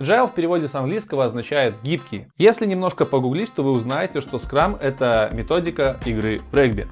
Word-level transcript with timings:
Agile 0.00 0.28
в 0.28 0.32
переводе 0.32 0.66
с 0.66 0.74
английского 0.74 1.26
означает 1.26 1.74
гибкий. 1.82 2.26
Если 2.38 2.64
немножко 2.64 3.04
погуглить, 3.04 3.52
то 3.52 3.62
вы 3.62 3.72
узнаете, 3.72 4.22
что 4.22 4.38
Scrum 4.38 4.80
это 4.80 5.28
методика 5.34 6.00
игры 6.06 6.40
в 6.50 6.56
регби. 6.56 6.88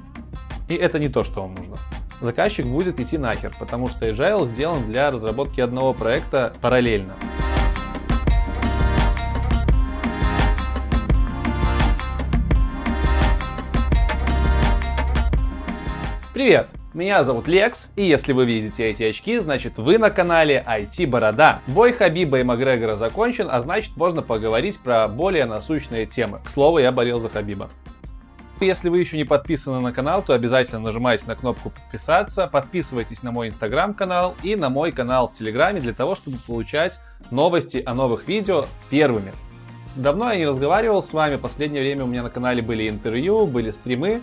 И 0.68 0.74
это 0.74 0.98
не 0.98 1.08
то, 1.08 1.24
что 1.24 1.40
вам 1.40 1.54
нужно. 1.54 1.76
Заказчик 2.20 2.66
будет 2.66 3.00
идти 3.00 3.16
нахер, 3.16 3.54
потому 3.58 3.88
что 3.88 4.06
Agile 4.06 4.44
сделан 4.44 4.84
для 4.84 5.10
разработки 5.10 5.58
одного 5.62 5.94
проекта 5.94 6.52
параллельно. 6.60 7.14
Привет! 16.34 16.68
Меня 16.98 17.22
зовут 17.22 17.46
Лекс, 17.46 17.90
и 17.94 18.02
если 18.02 18.32
вы 18.32 18.44
видите 18.44 18.84
эти 18.84 19.04
очки, 19.04 19.38
значит 19.38 19.78
вы 19.78 19.98
на 19.98 20.10
канале 20.10 20.64
IT 20.66 21.06
Борода. 21.06 21.60
Бой 21.68 21.92
Хабиба 21.92 22.40
и 22.40 22.42
Макгрегора 22.42 22.96
закончен, 22.96 23.46
а 23.48 23.60
значит 23.60 23.96
можно 23.96 24.20
поговорить 24.20 24.80
про 24.80 25.06
более 25.06 25.44
насущные 25.44 26.06
темы. 26.06 26.40
К 26.44 26.50
слову, 26.50 26.78
я 26.78 26.90
болел 26.90 27.20
за 27.20 27.28
Хабиба. 27.28 27.70
Если 28.58 28.88
вы 28.88 28.98
еще 28.98 29.16
не 29.16 29.22
подписаны 29.22 29.78
на 29.78 29.92
канал, 29.92 30.22
то 30.22 30.32
обязательно 30.32 30.80
нажимайте 30.80 31.26
на 31.28 31.36
кнопку 31.36 31.70
подписаться, 31.70 32.48
подписывайтесь 32.48 33.22
на 33.22 33.30
мой 33.30 33.46
инстаграм-канал 33.46 34.34
и 34.42 34.56
на 34.56 34.68
мой 34.68 34.90
канал 34.90 35.28
в 35.28 35.34
телеграме 35.34 35.80
для 35.80 35.92
того, 35.92 36.16
чтобы 36.16 36.38
получать 36.48 36.98
новости 37.30 37.80
о 37.86 37.94
новых 37.94 38.26
видео 38.26 38.64
первыми. 38.90 39.32
Давно 39.94 40.32
я 40.32 40.36
не 40.36 40.46
разговаривал 40.46 41.04
с 41.04 41.12
вами, 41.12 41.36
последнее 41.36 41.80
время 41.80 42.02
у 42.02 42.06
меня 42.08 42.24
на 42.24 42.30
канале 42.30 42.60
были 42.60 42.88
интервью, 42.88 43.46
были 43.46 43.70
стримы, 43.70 44.20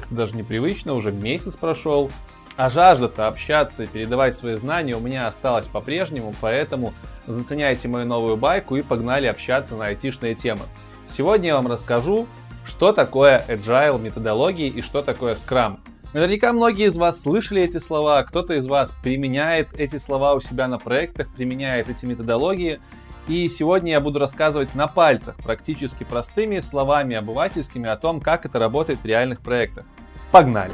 как-то 0.00 0.14
даже 0.14 0.36
непривычно, 0.36 0.94
уже 0.94 1.12
месяц 1.12 1.56
прошел. 1.56 2.10
А 2.56 2.70
жажда-то 2.70 3.28
общаться 3.28 3.84
и 3.84 3.86
передавать 3.86 4.34
свои 4.34 4.56
знания 4.56 4.96
у 4.96 5.00
меня 5.00 5.28
осталась 5.28 5.68
по-прежнему, 5.68 6.34
поэтому 6.40 6.92
заценяйте 7.28 7.86
мою 7.86 8.04
новую 8.04 8.36
байку 8.36 8.74
и 8.74 8.82
погнали 8.82 9.26
общаться 9.26 9.76
на 9.76 9.86
айтишные 9.86 10.34
темы. 10.34 10.62
Сегодня 11.08 11.48
я 11.48 11.54
вам 11.54 11.68
расскажу, 11.68 12.26
что 12.66 12.92
такое 12.92 13.44
agile 13.48 14.00
методологии 14.00 14.66
и 14.66 14.82
что 14.82 15.02
такое 15.02 15.36
Scrum. 15.36 15.78
Наверняка 16.14 16.52
многие 16.52 16.86
из 16.86 16.96
вас 16.96 17.20
слышали 17.20 17.62
эти 17.62 17.78
слова, 17.78 18.22
кто-то 18.22 18.54
из 18.54 18.66
вас 18.66 18.92
применяет 19.02 19.78
эти 19.78 19.98
слова 19.98 20.34
у 20.34 20.40
себя 20.40 20.66
на 20.66 20.78
проектах, 20.78 21.28
применяет 21.32 21.88
эти 21.88 22.06
методологии. 22.06 22.80
И 23.28 23.46
сегодня 23.50 23.92
я 23.92 24.00
буду 24.00 24.18
рассказывать 24.18 24.74
на 24.74 24.88
пальцах, 24.88 25.36
практически 25.36 26.02
простыми 26.02 26.60
словами 26.60 27.14
обывательскими 27.14 27.86
о 27.86 27.98
том, 27.98 28.22
как 28.22 28.46
это 28.46 28.58
работает 28.58 29.00
в 29.00 29.04
реальных 29.04 29.40
проектах. 29.42 29.84
Погнали! 30.32 30.72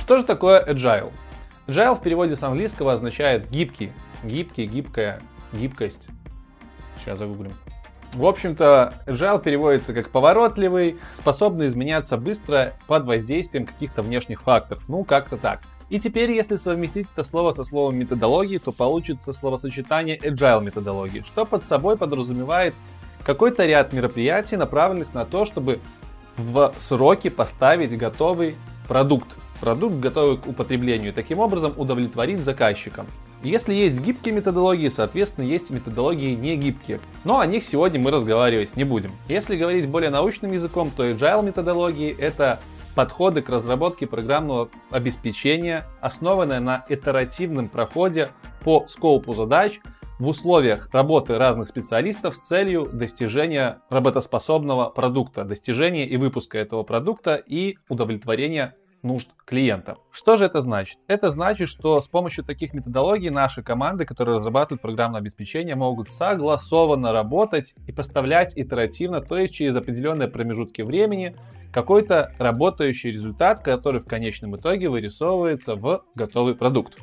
Что 0.00 0.18
же 0.18 0.24
такое 0.24 0.64
agile? 0.64 1.12
Agile 1.66 1.96
в 1.96 2.02
переводе 2.02 2.36
с 2.36 2.42
английского 2.44 2.92
означает 2.92 3.50
гибкий. 3.50 3.92
Гибкий, 4.22 4.66
гибкая, 4.66 5.20
гибкость. 5.52 6.06
Сейчас 6.98 7.18
загуглим. 7.18 7.52
В 8.14 8.24
общем-то, 8.24 8.94
agile 9.06 9.42
переводится 9.42 9.92
как 9.92 10.10
поворотливый, 10.10 10.98
способный 11.14 11.66
изменяться 11.66 12.16
быстро 12.16 12.74
под 12.86 13.06
воздействием 13.06 13.66
каких-то 13.66 14.02
внешних 14.02 14.40
факторов. 14.40 14.88
Ну, 14.88 15.02
как-то 15.02 15.36
так. 15.36 15.62
И 15.88 15.98
теперь, 16.00 16.32
если 16.32 16.56
совместить 16.56 17.06
это 17.14 17.22
слово 17.26 17.52
со 17.52 17.64
словом 17.64 17.96
методологии, 17.96 18.58
то 18.58 18.72
получится 18.72 19.32
словосочетание 19.32 20.18
agile 20.18 20.64
методологии, 20.64 21.22
что 21.26 21.44
под 21.44 21.64
собой 21.64 21.96
подразумевает 21.96 22.74
какой-то 23.24 23.66
ряд 23.66 23.92
мероприятий, 23.92 24.56
направленных 24.56 25.14
на 25.14 25.24
то, 25.24 25.44
чтобы 25.44 25.80
в 26.36 26.74
сроки 26.78 27.28
поставить 27.28 27.96
готовый 27.96 28.56
продукт. 28.88 29.28
Продукт, 29.60 29.96
готовый 29.96 30.38
к 30.38 30.46
употреблению, 30.48 31.12
таким 31.12 31.38
образом 31.38 31.72
удовлетворить 31.76 32.40
заказчикам. 32.40 33.06
Если 33.44 33.74
есть 33.74 34.00
гибкие 34.00 34.34
методологии, 34.34 34.88
соответственно, 34.88 35.44
есть 35.44 35.70
методологии 35.70 36.34
не 36.34 36.56
гибкие. 36.56 37.00
Но 37.24 37.38
о 37.38 37.46
них 37.46 37.64
сегодня 37.64 38.00
мы 38.00 38.10
разговаривать 38.10 38.76
не 38.76 38.84
будем. 38.84 39.12
Если 39.28 39.56
говорить 39.56 39.86
более 39.88 40.10
научным 40.10 40.52
языком, 40.52 40.90
то 40.96 41.08
agile 41.08 41.44
методологии 41.44 42.16
это 42.16 42.60
подходы 42.94 43.42
к 43.42 43.48
разработке 43.48 44.06
программного 44.06 44.70
обеспечения, 44.90 45.86
основанные 46.00 46.60
на 46.60 46.84
итеративном 46.88 47.68
проходе 47.68 48.28
по 48.64 48.86
скопу 48.88 49.34
задач 49.34 49.80
в 50.18 50.28
условиях 50.28 50.88
работы 50.92 51.36
разных 51.36 51.68
специалистов 51.68 52.36
с 52.36 52.40
целью 52.40 52.88
достижения 52.92 53.80
работоспособного 53.90 54.90
продукта, 54.90 55.44
достижения 55.44 56.06
и 56.06 56.16
выпуска 56.16 56.58
этого 56.58 56.84
продукта 56.84 57.34
и 57.34 57.76
удовлетворения 57.88 58.76
нужд 59.02 59.28
клиента. 59.44 59.96
Что 60.10 60.36
же 60.36 60.44
это 60.44 60.60
значит? 60.60 60.98
Это 61.08 61.30
значит, 61.30 61.68
что 61.68 62.00
с 62.00 62.06
помощью 62.06 62.44
таких 62.44 62.72
методологий 62.72 63.30
наши 63.30 63.62
команды, 63.62 64.04
которые 64.04 64.36
разрабатывают 64.36 64.80
программное 64.80 65.20
обеспечение, 65.20 65.74
могут 65.74 66.10
согласованно 66.10 67.12
работать 67.12 67.74
и 67.86 67.92
поставлять 67.92 68.56
итеративно, 68.56 69.20
то 69.20 69.36
есть 69.36 69.54
через 69.54 69.76
определенные 69.76 70.28
промежутки 70.28 70.82
времени, 70.82 71.36
какой-то 71.72 72.32
работающий 72.38 73.10
результат, 73.10 73.62
который 73.62 74.00
в 74.00 74.06
конечном 74.06 74.56
итоге 74.56 74.88
вырисовывается 74.88 75.74
в 75.74 76.04
готовый 76.14 76.54
продукт. 76.54 76.98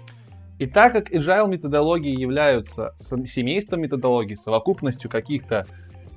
И 0.60 0.68
так 0.68 0.94
как 0.94 1.12
agile 1.12 1.48
методологии 1.48 2.20
являются 2.20 2.94
семейством 2.98 3.82
методологий, 3.82 4.36
совокупностью 4.36 5.10
каких-то 5.10 5.66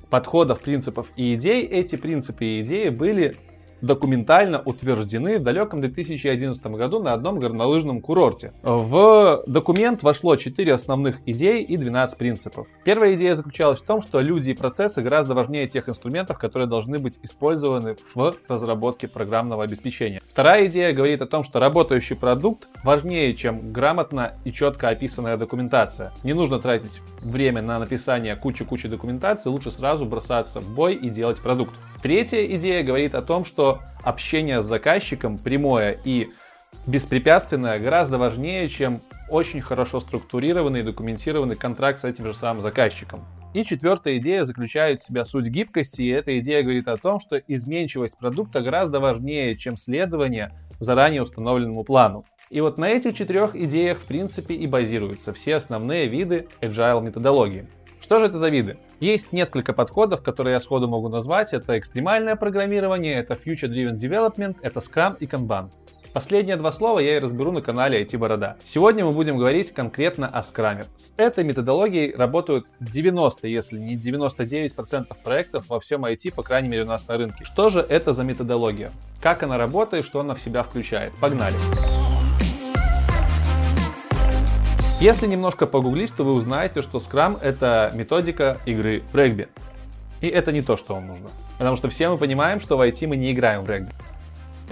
подходов, 0.09 0.61
принципов 0.61 1.07
и 1.15 1.33
идей, 1.33 1.65
эти 1.65 1.95
принципы 1.95 2.45
и 2.45 2.61
идеи 2.61 2.89
были 2.89 3.35
документально 3.83 4.61
утверждены 4.63 5.37
в 5.37 5.43
далеком 5.43 5.81
2011 5.81 6.65
году 6.67 7.03
на 7.03 7.13
одном 7.13 7.37
горнолыжном 7.37 8.01
курорте. 8.01 8.53
В 8.63 9.43
документ 9.45 10.01
вошло 10.03 10.37
4 10.37 10.73
основных 10.73 11.27
идей 11.27 11.63
и 11.63 11.75
12 11.75 12.17
принципов. 12.17 12.67
Первая 12.85 13.15
идея 13.15 13.35
заключалась 13.35 13.81
в 13.81 13.85
том, 13.85 14.01
что 14.01 14.21
люди 14.21 14.51
и 14.51 14.53
процессы 14.53 15.01
гораздо 15.01 15.33
важнее 15.33 15.67
тех 15.67 15.89
инструментов, 15.89 16.39
которые 16.39 16.67
должны 16.67 16.97
быть 16.97 17.19
использованы 17.23 17.97
в 18.15 18.33
разработке 18.47 19.07
программного 19.07 19.65
обеспечения. 19.65 20.21
Вторая 20.29 20.67
идея 20.67 20.93
говорит 20.93 21.21
о 21.21 21.27
том, 21.27 21.43
что 21.43 21.59
работающий 21.59 22.15
продукт 22.15 22.69
важнее, 22.83 23.35
чем 23.35 23.73
грамотно 23.73 24.33
и 24.45 24.53
четко 24.53 24.89
описанная 24.89 25.35
документация. 25.35 26.13
Не 26.23 26.33
нужно 26.33 26.59
тратить 26.59 27.01
время 27.23 27.61
на 27.61 27.79
написание 27.79 28.35
кучи-кучи 28.35 28.87
документации, 28.87 29.49
лучше 29.49 29.71
сразу 29.71 30.05
бросаться 30.05 30.59
в 30.59 30.73
бой 30.73 30.95
и 30.95 31.09
делать 31.09 31.41
продукт. 31.41 31.73
Третья 32.01 32.45
идея 32.45 32.83
говорит 32.83 33.15
о 33.15 33.21
том, 33.21 33.45
что 33.45 33.81
общение 34.03 34.61
с 34.61 34.65
заказчиком 34.65 35.37
прямое 35.37 35.97
и 36.03 36.29
беспрепятственное 36.85 37.79
гораздо 37.79 38.17
важнее, 38.17 38.67
чем 38.69 39.01
очень 39.29 39.61
хорошо 39.61 39.99
структурированный 39.99 40.81
и 40.81 40.83
документированный 40.83 41.55
контракт 41.55 42.01
с 42.01 42.03
этим 42.03 42.25
же 42.25 42.33
самым 42.33 42.61
заказчиком. 42.61 43.25
И 43.53 43.63
четвертая 43.63 44.17
идея 44.17 44.45
заключает 44.45 44.99
в 44.99 45.05
себя 45.05 45.25
суть 45.25 45.45
гибкости, 45.45 46.01
и 46.01 46.09
эта 46.09 46.39
идея 46.39 46.63
говорит 46.63 46.87
о 46.87 46.97
том, 46.97 47.19
что 47.19 47.37
изменчивость 47.37 48.17
продукта 48.17 48.61
гораздо 48.61 48.99
важнее, 48.99 49.55
чем 49.55 49.77
следование 49.77 50.51
заранее 50.79 51.21
установленному 51.21 51.83
плану. 51.83 52.25
И 52.53 52.61
вот 52.61 52.77
на 52.77 52.87
этих 52.87 53.15
четырех 53.15 53.55
идеях 53.55 53.97
в 53.97 54.05
принципе 54.05 54.53
и 54.53 54.67
базируются 54.67 55.33
все 55.33 55.55
основные 55.55 56.07
виды 56.07 56.47
agile 56.61 57.01
методологии. 57.01 57.65
Что 57.99 58.19
же 58.19 58.25
это 58.25 58.37
за 58.37 58.49
виды? 58.49 58.77
Есть 58.99 59.33
несколько 59.33 59.73
подходов, 59.73 60.21
которые 60.21 60.53
я 60.53 60.59
сходу 60.59 60.87
могу 60.87 61.09
назвать. 61.09 61.51
Это 61.51 61.79
экстремальное 61.79 62.35
программирование, 62.35 63.15
это 63.15 63.33
Future 63.33 63.69
Driven 63.69 63.95
Development, 63.95 64.57
это 64.61 64.81
Scrum 64.81 65.17
и 65.19 65.25
Kanban. 65.25 65.71
Последние 66.13 66.55
два 66.57 66.71
слова 66.71 66.99
я 66.99 67.17
и 67.17 67.19
разберу 67.19 67.51
на 67.51 67.63
канале 67.63 68.03
IT 68.03 68.19
Борода. 68.19 68.57
Сегодня 68.63 69.03
мы 69.03 69.13
будем 69.13 69.35
говорить 69.39 69.73
конкретно 69.73 70.27
о 70.27 70.43
скраме. 70.43 70.85
С 70.95 71.11
этой 71.17 71.43
методологией 71.43 72.15
работают 72.15 72.67
90, 72.79 73.47
если 73.47 73.79
не 73.79 73.97
99% 73.97 75.07
проектов 75.23 75.69
во 75.69 75.79
всем 75.79 76.05
IT, 76.05 76.35
по 76.35 76.43
крайней 76.43 76.69
мере 76.69 76.83
у 76.83 76.87
нас 76.87 77.07
на 77.07 77.17
рынке. 77.17 77.45
Что 77.45 77.71
же 77.71 77.79
это 77.79 78.13
за 78.13 78.23
методология? 78.23 78.91
Как 79.23 79.41
она 79.41 79.57
работает, 79.57 80.05
что 80.05 80.19
она 80.19 80.35
в 80.35 80.39
себя 80.39 80.61
включает? 80.61 81.13
Погнали! 81.19 81.55
Если 85.03 85.27
немножко 85.27 85.67
погуглить, 85.67 86.15
то 86.15 86.23
вы 86.23 86.31
узнаете, 86.31 86.81
что 86.81 86.99
Scrum 86.99 87.37
это 87.41 87.91
методика 87.93 88.57
игры 88.65 89.03
в 89.11 89.17
регби. 89.17 89.49
И 90.21 90.27
это 90.27 90.53
не 90.53 90.61
то, 90.61 90.77
что 90.77 90.93
вам 90.93 91.07
нужно. 91.07 91.27
Потому 91.57 91.75
что 91.75 91.89
все 91.89 92.07
мы 92.07 92.17
понимаем, 92.17 92.61
что 92.61 92.77
в 92.77 92.81
IT 92.81 93.05
мы 93.07 93.17
не 93.17 93.33
играем 93.33 93.63
в 93.63 93.69
регби. 93.69 93.91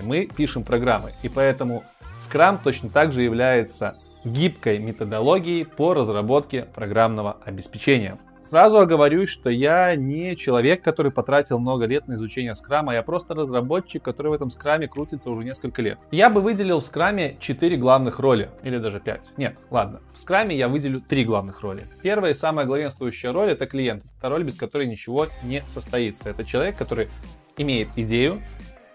Мы 0.04 0.28
пишем 0.34 0.64
программы. 0.64 1.12
И 1.22 1.28
поэтому 1.28 1.84
Scrum 2.26 2.60
точно 2.64 2.88
так 2.88 3.12
же 3.12 3.24
является 3.24 3.98
гибкой 4.24 4.80
методологией 4.80 5.66
по 5.66 5.94
разработке 5.94 6.64
программного 6.64 7.36
обеспечения. 7.44 8.18
Сразу 8.42 8.80
оговорюсь, 8.80 9.30
что 9.30 9.50
я 9.50 9.96
не 9.96 10.36
человек, 10.36 10.84
который 10.84 11.12
потратил 11.12 11.60
много 11.60 11.86
лет 11.86 12.08
на 12.08 12.14
изучение 12.14 12.56
скрама, 12.56 12.94
я 12.94 13.04
просто 13.04 13.34
разработчик, 13.34 14.02
который 14.04 14.30
в 14.30 14.34
этом 14.34 14.50
скраме 14.50 14.88
крутится 14.88 15.30
уже 15.30 15.46
несколько 15.46 15.82
лет. 15.82 16.00
Я 16.12 16.30
бы 16.30 16.42
выделил 16.42 16.80
в 16.80 16.86
скраме 16.86 17.38
4 17.40 17.78
главных 17.78 18.20
роли, 18.20 18.50
или 18.64 18.80
даже 18.80 19.00
5. 19.00 19.34
Нет, 19.38 19.58
ладно. 19.70 20.02
В 20.14 20.18
скраме 20.18 20.56
я 20.58 20.68
выделю 20.70 21.02
3 21.02 21.24
главных 21.24 21.62
роли. 21.62 21.82
Первая 22.02 22.32
и 22.32 22.36
самая 22.36 22.66
главенствующая 22.66 23.32
роль 23.32 23.52
это 23.52 23.68
клиент. 23.68 24.04
Это 24.18 24.30
роль, 24.30 24.44
без 24.44 24.56
которой 24.56 24.88
ничего 24.88 25.28
не 25.44 25.62
состоится. 25.62 26.30
Это 26.30 26.44
человек, 26.44 26.76
который 26.78 27.10
имеет 27.58 27.90
идею, 27.96 28.42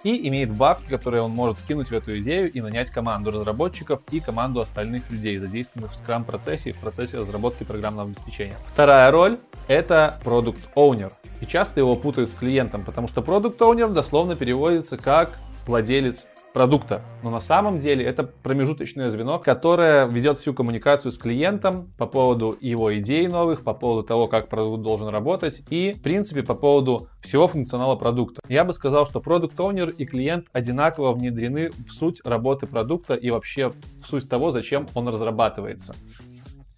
и 0.07 0.29
имеет 0.29 0.53
бабки, 0.53 0.89
которые 0.89 1.23
он 1.23 1.33
может 1.33 1.59
вкинуть 1.59 1.89
в 1.89 1.93
эту 1.93 2.17
идею 2.21 2.53
и 2.53 2.61
нанять 2.61 2.91
команду 2.91 3.33
разработчиков 3.33 4.03
и 4.13 4.21
команду 4.21 4.61
остальных 4.61 5.11
людей, 5.11 5.37
задействованных 5.39 5.95
в 5.95 6.01
Scrum-процессе 6.01 6.71
и 6.71 6.73
в 6.73 6.77
процессе 6.77 7.19
разработки 7.19 7.65
программного 7.65 8.09
обеспечения. 8.09 8.55
Вторая 8.73 9.11
роль— 9.11 9.41
это 9.67 10.21
Product 10.25 10.61
Owner. 10.77 11.13
И 11.41 11.47
часто 11.47 11.81
его 11.81 11.97
путают 11.97 12.31
с 12.31 12.35
клиентом, 12.35 12.85
потому 12.85 13.09
что 13.09 13.21
Product 13.21 13.59
Owner 13.59 13.93
дословно 13.93 14.37
переводится 14.37 14.97
как 14.97 15.37
владелец 15.67 16.27
продукта. 16.57 17.03
Но 17.23 17.29
на 17.29 17.41
самом 17.41 17.81
деле 17.81 18.03
это 18.03 18.23
промежуточное 18.23 19.11
звено, 19.11 19.39
которое 19.39 20.07
ведет 20.07 20.39
всю 20.39 20.55
коммуникацию 20.55 21.13
с 21.13 21.19
клиентом 21.19 21.93
по 21.99 22.07
поводу 22.07 22.57
его 22.63 22.99
идей 22.99 23.29
новых, 23.29 23.63
по 23.63 23.75
поводу 23.75 24.09
того, 24.09 24.27
как 24.27 24.49
продукт 24.49 24.83
должен 24.83 25.09
работать 25.09 25.61
и, 25.69 25.93
в 25.93 26.01
принципе, 26.01 26.43
по 26.43 26.55
поводу 26.55 27.09
всего 27.21 27.47
функционала 27.47 27.95
продукта. 27.97 28.41
Я 28.49 28.65
бы 28.65 28.73
сказал, 28.73 29.05
что 29.05 29.21
продукт 29.21 29.61
оунер 29.61 29.91
и 29.91 30.07
клиент 30.07 30.47
одинаково 30.55 31.13
внедрены 31.13 31.73
в 31.87 31.91
суть 31.91 32.23
работы 32.25 32.67
продукта 32.67 33.13
и 33.13 33.29
вообще 33.29 33.69
в 33.69 34.07
суть 34.09 34.27
того, 34.27 34.51
зачем 34.51 34.87
он 34.95 35.09
разрабатывается. 35.09 35.95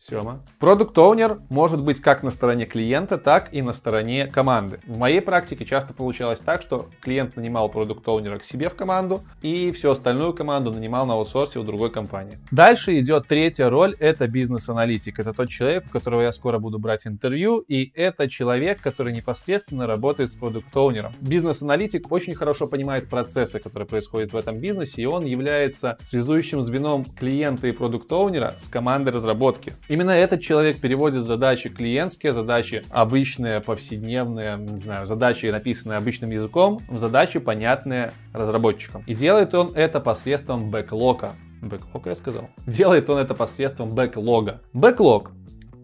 Сема. 0.09 0.41
Продукт 0.59 0.97
Owner 0.97 1.43
может 1.51 1.85
быть 1.85 2.01
как 2.01 2.23
на 2.23 2.31
стороне 2.31 2.65
клиента, 2.65 3.19
так 3.19 3.53
и 3.53 3.61
на 3.61 3.75
стороне 3.75 4.27
команды. 4.27 4.81
В 4.87 4.97
моей 4.97 5.21
практике 5.21 5.67
часто 5.67 5.93
получалось 5.93 6.41
так, 6.41 6.63
что 6.63 6.89
клиент 7.03 7.37
нанимал 7.37 7.69
продукт 7.69 8.07
Owner 8.07 8.39
к 8.39 8.45
себе 8.45 8.71
в 8.71 8.75
команду 8.75 9.21
и 9.43 9.71
всю 9.73 9.91
остальную 9.91 10.33
команду 10.33 10.73
нанимал 10.73 11.05
на 11.05 11.13
аутсорсе 11.13 11.59
у 11.59 11.63
другой 11.63 11.91
компании. 11.91 12.39
Дальше 12.51 12.99
идет 12.99 13.27
третья 13.29 13.69
роль, 13.69 13.95
это 13.99 14.27
бизнес-аналитик. 14.29 15.19
Это 15.19 15.35
тот 15.35 15.51
человек, 15.51 15.85
у 15.87 15.91
которого 15.91 16.23
я 16.23 16.33
скоро 16.33 16.59
буду 16.59 16.79
брать 16.79 17.07
интервью, 17.07 17.59
и 17.59 17.93
это 17.95 18.31
человек, 18.31 18.81
который 18.81 19.13
непосредственно 19.13 19.87
работает 19.87 20.31
с 20.31 20.35
продукт 20.37 20.75
Owner. 20.75 21.13
Бизнес-аналитик 21.21 22.11
очень 22.11 22.35
хорошо 22.35 22.67
понимает 22.67 23.11
процессы, 23.11 23.59
которые 23.59 23.87
происходят 23.87 24.33
в 24.33 24.37
этом 24.37 24.59
бизнесе, 24.59 25.03
и 25.03 25.07
он 25.07 25.27
является 25.27 25.99
связующим 26.03 26.63
звеном 26.63 27.05
клиента 27.05 27.67
и 27.67 27.73
продукт 27.73 28.11
Owner 28.11 28.59
с 28.59 28.69
командой 28.69 29.11
разработки. 29.11 29.75
Именно 29.99 30.13
этот 30.13 30.43
человек 30.43 30.79
переводит 30.79 31.25
задачи 31.25 31.69
клиентские, 31.69 32.33
задачи 32.33 32.85
обычные, 32.91 33.61
повседневные, 33.61 34.57
не 34.57 34.79
знаю, 34.79 35.07
задачи, 35.07 35.47
написанные 35.47 35.97
обычным 35.97 36.31
языком, 36.31 36.81
в 36.89 36.99
задачи, 36.99 37.41
понятные 37.41 38.13
разработчикам. 38.33 39.03
И 39.09 39.17
делает 39.17 39.55
он 39.55 39.73
это 39.75 39.99
посредством 39.99 40.71
бэклога. 40.71 41.31
Бэклог 41.63 42.07
я 42.07 42.15
сказал. 42.15 42.49
Делает 42.65 43.11
он 43.11 43.19
это 43.19 43.35
посредством 43.35 43.91
бэклога. 43.91 44.61
Бэклог 44.73 45.33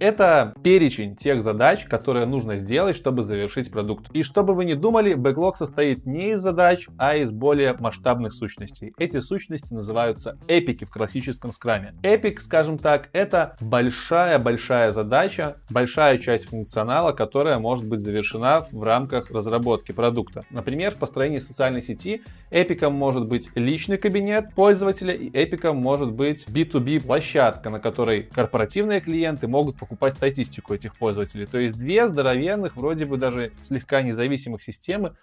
это 0.00 0.54
перечень 0.62 1.16
тех 1.16 1.42
задач, 1.42 1.84
которые 1.84 2.26
нужно 2.26 2.56
сделать, 2.56 2.96
чтобы 2.96 3.22
завершить 3.22 3.70
продукт. 3.70 4.10
И 4.12 4.22
чтобы 4.22 4.54
вы 4.54 4.64
не 4.64 4.74
думали, 4.74 5.14
бэклог 5.14 5.56
состоит 5.56 6.06
не 6.06 6.32
из 6.32 6.40
задач, 6.40 6.88
а 6.98 7.16
из 7.16 7.30
более 7.30 7.74
масштабных 7.78 8.34
сущностей. 8.34 8.92
Эти 8.98 9.20
сущности 9.20 9.72
называются 9.72 10.38
эпики 10.48 10.84
в 10.84 10.90
классическом 10.90 11.52
скраме. 11.52 11.94
Эпик, 12.02 12.40
скажем 12.40 12.78
так, 12.78 13.08
это 13.12 13.56
большая-большая 13.60 14.90
задача, 14.90 15.56
большая 15.70 16.18
часть 16.18 16.46
функционала, 16.46 17.12
которая 17.12 17.58
может 17.58 17.86
быть 17.86 18.00
завершена 18.00 18.66
в 18.70 18.82
рамках 18.82 19.30
разработки 19.30 19.92
продукта. 19.92 20.44
Например, 20.50 20.92
в 20.92 20.98
построении 20.98 21.38
социальной 21.38 21.82
сети 21.82 22.22
эпиком 22.50 22.94
может 22.94 23.26
быть 23.26 23.50
личный 23.54 23.98
кабинет 23.98 24.54
пользователя 24.54 25.14
и 25.14 25.28
эпиком 25.28 25.76
может 25.76 26.12
быть 26.12 26.46
B2B 26.48 27.04
площадка, 27.06 27.70
на 27.70 27.80
которой 27.80 28.22
корпоративные 28.22 29.00
клиенты 29.00 29.48
могут 29.48 29.76
покупать 29.78 29.93
статистику 30.10 30.74
этих 30.74 30.96
пользователей. 30.96 31.46
То 31.46 31.58
есть 31.58 31.78
две 31.78 32.06
здоровенных, 32.08 32.76
вроде 32.76 33.06
бы 33.06 33.16
даже 33.16 33.52
слегка 33.60 34.02
независимых 34.02 34.62
системы 34.62 35.16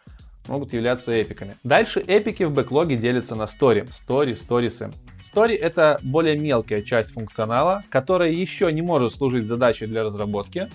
могут 0.48 0.74
являться 0.74 1.22
эпиками. 1.22 1.56
Дальше 1.64 2.00
эпики 2.00 2.44
в 2.44 2.52
бэклоге 2.52 2.96
делятся 2.96 3.36
на 3.36 3.48
стори, 3.48 3.86
стори, 3.92 4.36
сторисы. 4.36 4.92
Стори 5.22 5.56
это 5.56 6.00
более 6.02 6.38
мелкая 6.38 6.82
часть 6.82 7.12
функционала, 7.12 7.84
которая 7.90 8.32
еще 8.32 8.72
не 8.72 8.82
может 8.82 9.14
служить 9.14 9.46
задачей 9.46 9.86
для 9.86 10.04
разработки, 10.04 10.70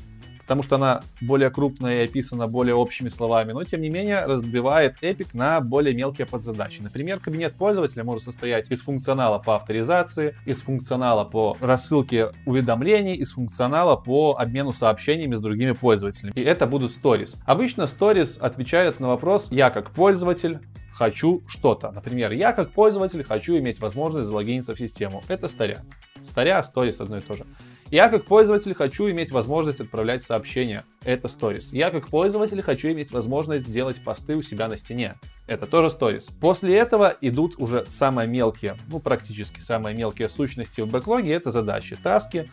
потому 0.46 0.62
что 0.62 0.76
она 0.76 1.00
более 1.20 1.50
крупная 1.50 2.02
и 2.02 2.04
описана 2.04 2.46
более 2.46 2.76
общими 2.76 3.08
словами, 3.08 3.50
но 3.50 3.64
тем 3.64 3.80
не 3.80 3.88
менее 3.88 4.24
разбивает 4.26 4.94
Epic 5.02 5.30
на 5.32 5.60
более 5.60 5.92
мелкие 5.92 6.24
подзадачи. 6.24 6.82
Например, 6.82 7.18
кабинет 7.18 7.54
пользователя 7.54 8.04
может 8.04 8.22
состоять 8.22 8.70
из 8.70 8.80
функционала 8.80 9.40
по 9.40 9.56
авторизации, 9.56 10.36
из 10.44 10.60
функционала 10.60 11.24
по 11.24 11.56
рассылке 11.60 12.30
уведомлений, 12.44 13.14
из 13.14 13.32
функционала 13.32 13.96
по 13.96 14.36
обмену 14.38 14.72
сообщениями 14.72 15.34
с 15.34 15.40
другими 15.40 15.72
пользователями. 15.72 16.32
И 16.36 16.42
это 16.42 16.68
будут 16.68 16.92
stories. 16.92 17.38
Обычно 17.44 17.82
stories 17.82 18.38
отвечают 18.38 19.00
на 19.00 19.08
вопрос 19.08 19.48
«я 19.50 19.70
как 19.70 19.90
пользователь», 19.90 20.60
хочу 20.92 21.42
что-то. 21.46 21.90
Например, 21.90 22.32
я 22.32 22.52
как 22.52 22.70
пользователь 22.70 23.22
хочу 23.22 23.58
иметь 23.58 23.80
возможность 23.80 24.26
залогиниться 24.26 24.74
в 24.74 24.78
систему. 24.78 25.22
Это 25.28 25.46
старя. 25.46 25.82
Старя, 26.24 26.62
сторис 26.62 27.00
одно 27.00 27.18
и 27.18 27.20
то 27.20 27.34
же. 27.34 27.44
Я 27.90 28.08
как 28.08 28.24
пользователь 28.24 28.74
хочу 28.74 29.08
иметь 29.10 29.30
возможность 29.30 29.80
отправлять 29.80 30.22
сообщения. 30.22 30.84
Это 31.04 31.28
Stories. 31.28 31.68
Я 31.70 31.90
как 31.90 32.08
пользователь 32.08 32.60
хочу 32.60 32.88
иметь 32.88 33.12
возможность 33.12 33.70
делать 33.70 34.02
посты 34.02 34.34
у 34.34 34.42
себя 34.42 34.66
на 34.66 34.76
стене. 34.76 35.14
Это 35.46 35.66
тоже 35.66 35.86
Stories. 35.96 36.32
После 36.40 36.76
этого 36.76 37.16
идут 37.20 37.54
уже 37.58 37.86
самые 37.88 38.26
мелкие, 38.26 38.76
ну 38.90 38.98
практически 38.98 39.60
самые 39.60 39.96
мелкие 39.96 40.28
сущности 40.28 40.80
в 40.80 40.90
бэклоге. 40.90 41.32
Это 41.32 41.52
задачи, 41.52 41.96
таски, 42.02 42.50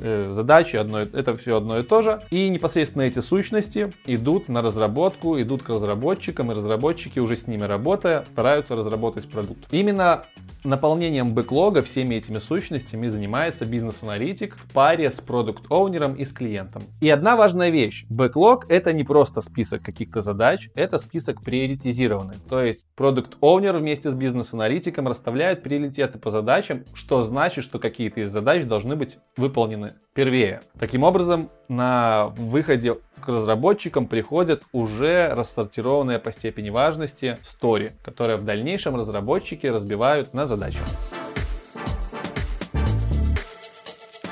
э, 0.00 0.32
задачи, 0.32 0.76
одно, 0.76 0.98
это 0.98 1.36
все 1.36 1.56
одно 1.56 1.78
и 1.78 1.82
то 1.82 2.02
же. 2.02 2.22
И 2.30 2.48
непосредственно 2.48 3.02
эти 3.02 3.20
сущности 3.20 3.92
идут 4.06 4.48
на 4.48 4.62
разработку, 4.62 5.40
идут 5.40 5.62
к 5.62 5.68
разработчикам, 5.68 6.50
и 6.50 6.54
разработчики 6.54 7.18
уже 7.18 7.36
с 7.36 7.46
ними 7.46 7.62
работая 7.62 8.24
стараются 8.30 8.76
разработать 8.76 9.28
продукт. 9.30 9.66
Именно 9.70 10.24
Наполнением 10.62 11.32
бэклога 11.32 11.82
всеми 11.82 12.16
этими 12.16 12.38
сущностями 12.38 13.08
занимается 13.08 13.64
бизнес-аналитик 13.64 14.56
в 14.56 14.70
паре 14.74 15.10
с 15.10 15.18
продукт-оунером 15.18 16.14
и 16.14 16.26
с 16.26 16.32
клиентом. 16.32 16.82
И 17.00 17.08
одна 17.08 17.36
важная 17.36 17.70
вещь. 17.70 18.04
Бэклог— 18.10 18.66
это 18.68 18.92
не 18.92 19.02
просто 19.02 19.40
список 19.40 19.82
каких-то 19.82 20.20
задач, 20.20 20.68
это 20.74 20.98
список 20.98 21.40
приоритизированный. 21.42 22.34
То 22.46 22.62
есть 22.62 22.86
продукт-оунер 22.94 23.78
вместе 23.78 24.10
с 24.10 24.14
бизнес-аналитиком 24.14 25.08
расставляет 25.08 25.62
приоритеты 25.62 26.18
по 26.18 26.28
задачам, 26.28 26.84
что 26.92 27.22
значит, 27.22 27.64
что 27.64 27.78
какие-то 27.78 28.20
из 28.20 28.30
задач 28.30 28.64
должны 28.64 28.96
быть 28.96 29.16
выполнены 29.38 29.89
первее. 30.14 30.60
Таким 30.78 31.02
образом, 31.02 31.50
на 31.68 32.26
выходе 32.36 32.94
к 32.94 33.28
разработчикам 33.28 34.06
приходят 34.06 34.62
уже 34.72 35.32
рассортированные 35.34 36.18
по 36.18 36.32
степени 36.32 36.70
важности 36.70 37.38
стори, 37.42 37.90
которые 38.02 38.36
в 38.36 38.44
дальнейшем 38.44 38.96
разработчики 38.96 39.66
разбивают 39.66 40.34
на 40.34 40.46
задачи. 40.46 40.78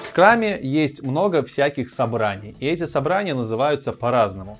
В 0.00 0.04
скраме 0.04 0.58
есть 0.60 1.02
много 1.02 1.44
всяких 1.44 1.90
собраний, 1.90 2.56
и 2.58 2.66
эти 2.66 2.86
собрания 2.86 3.34
называются 3.34 3.92
по-разному. 3.92 4.58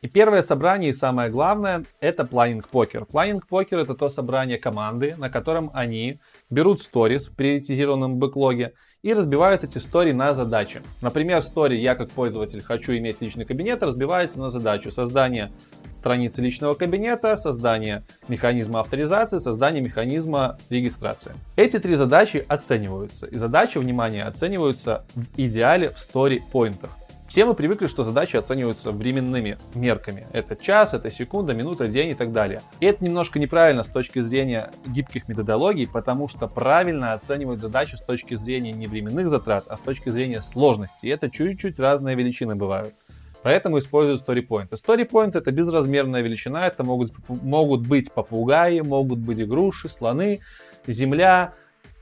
И 0.00 0.08
первое 0.08 0.42
собрание 0.42 0.90
и 0.90 0.94
самое 0.94 1.28
главное 1.28 1.84
это 2.00 2.24
планинг 2.24 2.68
покер. 2.68 3.04
Планинг 3.04 3.48
покер 3.48 3.78
это 3.78 3.94
то 3.94 4.08
собрание 4.08 4.56
команды, 4.58 5.16
на 5.16 5.28
котором 5.28 5.70
они 5.74 6.20
берут 6.50 6.82
сторис 6.82 7.26
в 7.26 7.36
приоритизированном 7.36 8.16
бэклоге 8.16 8.74
и 9.02 9.14
разбивают 9.14 9.64
эти 9.64 9.78
истории 9.78 10.12
на 10.12 10.34
задачи. 10.34 10.82
Например, 11.00 11.42
стори 11.42 11.80
«Я 11.80 11.94
как 11.94 12.10
пользователь 12.10 12.62
хочу 12.62 12.92
иметь 12.96 13.20
личный 13.20 13.44
кабинет» 13.44 13.82
разбивается 13.82 14.40
на 14.40 14.50
задачу 14.50 14.90
создания 14.90 15.52
страницы 15.92 16.40
личного 16.40 16.74
кабинета, 16.74 17.36
создание 17.36 18.04
механизма 18.28 18.80
авторизации, 18.80 19.38
создание 19.38 19.82
механизма 19.82 20.58
регистрации. 20.70 21.32
Эти 21.56 21.78
три 21.78 21.96
задачи 21.96 22.44
оцениваются. 22.48 23.26
И 23.26 23.36
задачи, 23.36 23.78
внимание, 23.78 24.24
оцениваются 24.24 25.04
в 25.14 25.24
идеале 25.36 25.90
в 25.90 25.96
story 25.96 26.40
поинтах. 26.52 26.97
Все 27.28 27.44
мы 27.44 27.52
привыкли, 27.52 27.88
что 27.88 28.04
задачи 28.04 28.36
оцениваются 28.36 28.90
временными 28.90 29.58
мерками. 29.74 30.26
Это 30.32 30.56
час, 30.56 30.94
это 30.94 31.10
секунда, 31.10 31.52
минута, 31.52 31.86
день 31.86 32.08
и 32.08 32.14
так 32.14 32.32
далее. 32.32 32.62
И 32.80 32.86
это 32.86 33.04
немножко 33.04 33.38
неправильно 33.38 33.84
с 33.84 33.88
точки 33.88 34.20
зрения 34.20 34.70
гибких 34.86 35.28
методологий, 35.28 35.86
потому 35.86 36.28
что 36.28 36.48
правильно 36.48 37.12
оценивать 37.12 37.60
задачи 37.60 37.96
с 37.96 38.00
точки 38.00 38.34
зрения 38.34 38.72
не 38.72 38.86
временных 38.86 39.28
затрат, 39.28 39.64
а 39.68 39.76
с 39.76 39.80
точки 39.80 40.08
зрения 40.08 40.40
сложности. 40.40 41.04
И 41.04 41.10
это 41.10 41.30
чуть-чуть 41.30 41.78
разные 41.78 42.16
величины 42.16 42.54
бывают. 42.54 42.94
Поэтому 43.42 43.78
используют 43.78 44.26
story 44.26 44.48
Story 44.48 45.06
point 45.06 45.36
это 45.36 45.52
безразмерная 45.52 46.22
величина, 46.22 46.66
это 46.66 46.82
могут, 46.82 47.12
могут 47.28 47.86
быть 47.86 48.10
попугаи, 48.10 48.80
могут 48.80 49.18
быть 49.18 49.38
игруши, 49.38 49.90
слоны, 49.90 50.40
земля, 50.86 51.52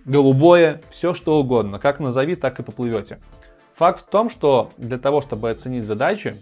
голубое, 0.04 0.80
все 0.90 1.14
что 1.14 1.40
угодно. 1.40 1.80
Как 1.80 1.98
назови, 1.98 2.36
так 2.36 2.60
и 2.60 2.62
поплывете. 2.62 3.18
Факт 3.76 4.06
в 4.06 4.08
том, 4.08 4.30
что 4.30 4.70
для 4.78 4.98
того, 4.98 5.20
чтобы 5.20 5.50
оценить 5.50 5.84
задачи, 5.84 6.34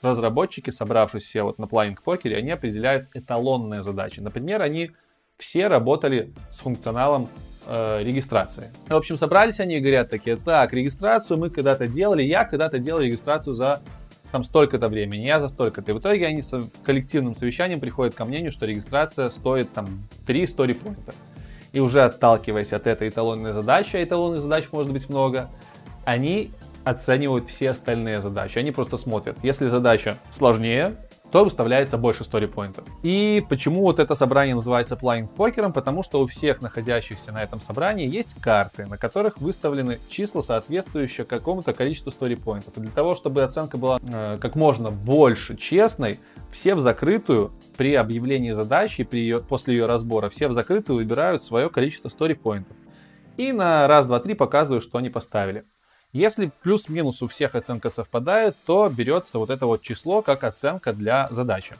разработчики, 0.00 0.70
собравшись 0.70 1.24
все 1.24 1.42
вот 1.42 1.58
на 1.58 1.66
планинг 1.66 2.02
покере, 2.02 2.36
они 2.36 2.50
определяют 2.50 3.08
эталонные 3.12 3.82
задачи. 3.82 4.20
Например, 4.20 4.62
они 4.62 4.92
все 5.36 5.68
работали 5.68 6.32
с 6.50 6.60
функционалом 6.60 7.28
э, 7.66 8.02
регистрации. 8.02 8.72
В 8.88 8.94
общем, 8.94 9.18
собрались 9.18 9.60
они 9.60 9.76
и 9.76 9.80
говорят 9.80 10.08
такие, 10.08 10.36
так, 10.36 10.72
регистрацию 10.72 11.38
мы 11.38 11.50
когда-то 11.50 11.86
делали, 11.86 12.22
я 12.22 12.46
когда-то 12.46 12.78
делал 12.78 13.00
регистрацию 13.00 13.52
за 13.52 13.82
там 14.32 14.42
столько-то 14.42 14.88
времени, 14.88 15.26
я 15.26 15.38
за 15.38 15.48
столько-то. 15.48 15.90
И 15.90 15.94
в 15.94 15.98
итоге 15.98 16.26
они 16.26 16.40
с 16.40 16.62
коллективным 16.82 17.34
совещанием 17.34 17.80
приходят 17.80 18.14
ко 18.14 18.24
мнению, 18.24 18.52
что 18.52 18.64
регистрация 18.64 19.28
стоит 19.28 19.70
там 19.72 20.08
3 20.26 20.44
story-поинта. 20.44 21.12
И 21.72 21.80
уже 21.80 22.02
отталкиваясь 22.02 22.72
от 22.72 22.86
этой 22.86 23.10
эталонной 23.10 23.52
задачи, 23.52 23.96
а 23.96 24.02
эталонных 24.02 24.40
задач 24.40 24.64
может 24.72 24.92
быть 24.92 25.08
много, 25.10 25.50
они 26.04 26.50
оценивают 26.84 27.48
все 27.48 27.70
остальные 27.70 28.20
задачи. 28.20 28.58
Они 28.58 28.70
просто 28.70 28.96
смотрят, 28.96 29.38
если 29.42 29.68
задача 29.68 30.16
сложнее, 30.30 30.96
то 31.30 31.44
выставляется 31.44 31.96
больше 31.96 32.24
story-поинтов. 32.24 32.84
И 33.02 33.44
почему 33.48 33.82
вот 33.82 33.98
это 33.98 34.14
собрание 34.14 34.54
называется 34.54 34.96
Flying 34.96 35.28
покером? 35.28 35.72
Потому 35.72 36.02
что 36.02 36.20
у 36.20 36.26
всех 36.26 36.60
находящихся 36.60 37.32
на 37.32 37.42
этом 37.42 37.60
собрании 37.60 38.08
есть 38.08 38.34
карты, 38.40 38.86
на 38.86 38.98
которых 38.98 39.38
выставлены 39.38 40.00
числа, 40.08 40.40
соответствующие 40.40 41.24
какому-то 41.24 41.72
количеству 41.72 42.10
story-поинтов. 42.10 42.76
И 42.76 42.80
для 42.80 42.90
того, 42.90 43.14
чтобы 43.14 43.42
оценка 43.42 43.76
была 43.76 44.00
э, 44.02 44.38
как 44.40 44.56
можно 44.56 44.90
больше 44.90 45.56
честной, 45.56 46.18
все 46.50 46.74
в 46.74 46.80
закрытую 46.80 47.52
при 47.76 47.94
объявлении 47.94 48.50
задачи, 48.50 49.04
при 49.04 49.20
ее, 49.20 49.40
после 49.40 49.76
ее 49.76 49.86
разбора, 49.86 50.28
все 50.28 50.48
в 50.48 50.52
закрытую 50.52 50.96
выбирают 50.96 51.44
свое 51.44 51.70
количество 51.70 52.08
story-поинтов. 52.08 52.76
И 53.36 53.52
на 53.52 53.86
раз, 53.86 54.06
два, 54.06 54.18
три 54.18 54.34
показывают, 54.34 54.82
что 54.82 54.98
они 54.98 55.10
поставили. 55.10 55.64
Если 56.12 56.50
плюс-минус 56.62 57.22
у 57.22 57.28
всех 57.28 57.54
оценка 57.54 57.88
совпадает, 57.88 58.56
то 58.66 58.88
берется 58.88 59.38
вот 59.38 59.48
это 59.48 59.66
вот 59.66 59.82
число 59.82 60.22
как 60.22 60.42
оценка 60.42 60.92
для 60.92 61.28
задачи. 61.30 61.76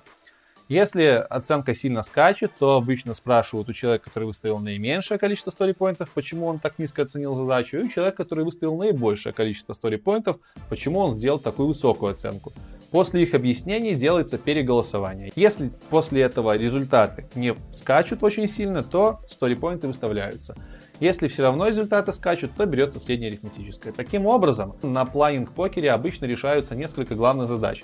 Если 0.69 1.03
оценка 1.29 1.75
сильно 1.75 2.01
скачет, 2.03 2.53
то 2.57 2.77
обычно 2.77 3.15
спрашивают 3.15 3.69
у 3.69 3.73
человека, 3.73 4.05
который 4.05 4.27
выставил 4.27 4.59
наименьшее 4.59 5.19
количество 5.19 5.51
сторипоинтов, 5.51 6.11
почему 6.11 6.47
он 6.47 6.61
так 6.61 6.79
низко 6.79 7.03
оценил 7.03 7.35
задачу, 7.35 7.79
и 7.79 7.83
у 7.83 7.89
человека, 7.89 8.19
который 8.19 8.45
выставил 8.45 8.77
наибольшее 8.77 9.33
количество 9.33 9.73
сторипоинтов, 9.73 10.37
почему 10.69 11.01
он 11.01 11.15
сделал 11.15 11.41
такую 11.41 11.67
высокую 11.67 12.13
оценку. 12.13 12.53
После 12.93 13.25
их 13.25 13.35
объяснений 13.35 13.97
делается 13.97 14.39
переголосование. 14.39 15.33
Если 15.35 15.73
после 15.91 16.23
этого 16.23 16.57
результаты 16.57 17.27
не 17.35 17.57
скачут 17.73 18.23
очень 18.23 18.49
сильно, 18.49 18.85
то 18.85 19.19
сторипоинты 19.29 19.89
выставляются. 19.89 20.55
Если 21.01 21.29
все 21.29 21.43
равно 21.43 21.67
результаты 21.67 22.13
скачут, 22.13 22.53
то 22.55 22.67
берется 22.67 23.01
среднеарифметическое. 23.01 23.93
Таким 23.93 24.27
образом, 24.27 24.77
на 24.83 25.07
планинг-покере 25.07 25.91
обычно 25.91 26.27
решаются 26.27 26.75
несколько 26.75 27.15
главных 27.15 27.49
задач. 27.49 27.83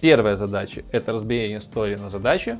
Первая 0.00 0.34
задача— 0.34 0.82
это 0.92 1.12
разбиение 1.12 1.58
истории 1.58 1.94
на 1.94 2.10
задачи. 2.10 2.58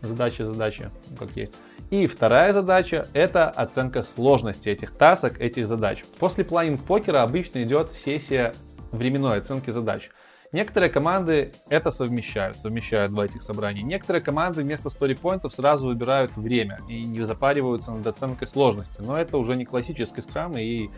Задача, 0.00 0.44
задача, 0.44 0.90
как 1.18 1.30
есть. 1.36 1.56
И 1.90 2.08
вторая 2.08 2.52
задача— 2.52 3.06
это 3.12 3.48
оценка 3.48 4.02
сложности 4.02 4.68
этих 4.68 4.90
тасок, 4.90 5.40
этих 5.40 5.68
задач. 5.68 6.02
После 6.18 6.44
планинг-покера 6.44 7.22
обычно 7.22 7.62
идет 7.62 7.92
сессия 7.92 8.52
временной 8.90 9.38
оценки 9.38 9.70
задач— 9.70 10.10
Некоторые 10.52 10.90
команды 10.90 11.52
это 11.70 11.90
совмещают, 11.90 12.58
совмещают 12.58 13.12
два 13.12 13.24
этих 13.24 13.42
собрания. 13.42 13.82
Некоторые 13.82 14.22
команды 14.22 14.62
вместо 14.62 14.90
сторипоинтов 14.90 15.54
сразу 15.54 15.86
выбирают 15.86 16.36
время 16.36 16.80
и 16.90 17.04
не 17.04 17.24
запариваются 17.24 17.90
над 17.90 18.06
оценкой 18.06 18.46
сложности. 18.46 19.00
Но 19.00 19.16
это 19.16 19.38
уже 19.38 19.56
не 19.56 19.64
классический 19.64 20.20
скрам, 20.20 20.52
и 20.58 20.90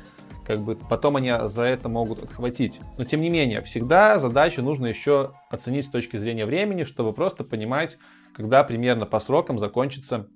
как 0.45 0.59
бы 0.59 0.75
потом 0.75 1.17
они 1.17 1.33
за 1.45 1.63
это 1.63 1.89
могут 1.89 2.21
отхватить. 2.25 2.81
Но 2.99 3.05
тем 3.05 3.21
не 3.21 3.31
менее, 3.31 3.63
всегда 3.63 4.19
задачу 4.19 4.61
нужно 4.61 4.87
еще 4.87 5.35
оценить 5.51 5.85
с 5.85 5.89
точки 5.89 6.17
зрения 6.17 6.47
времени, 6.47 6.83
чтобы 6.83 7.13
просто 7.13 7.45
понимать, 7.45 7.97
когда 8.35 8.65
примерно 8.65 9.07
по 9.07 9.21
срокам 9.21 9.61
закончится 9.61 10.27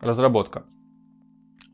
разработка. 0.00 0.64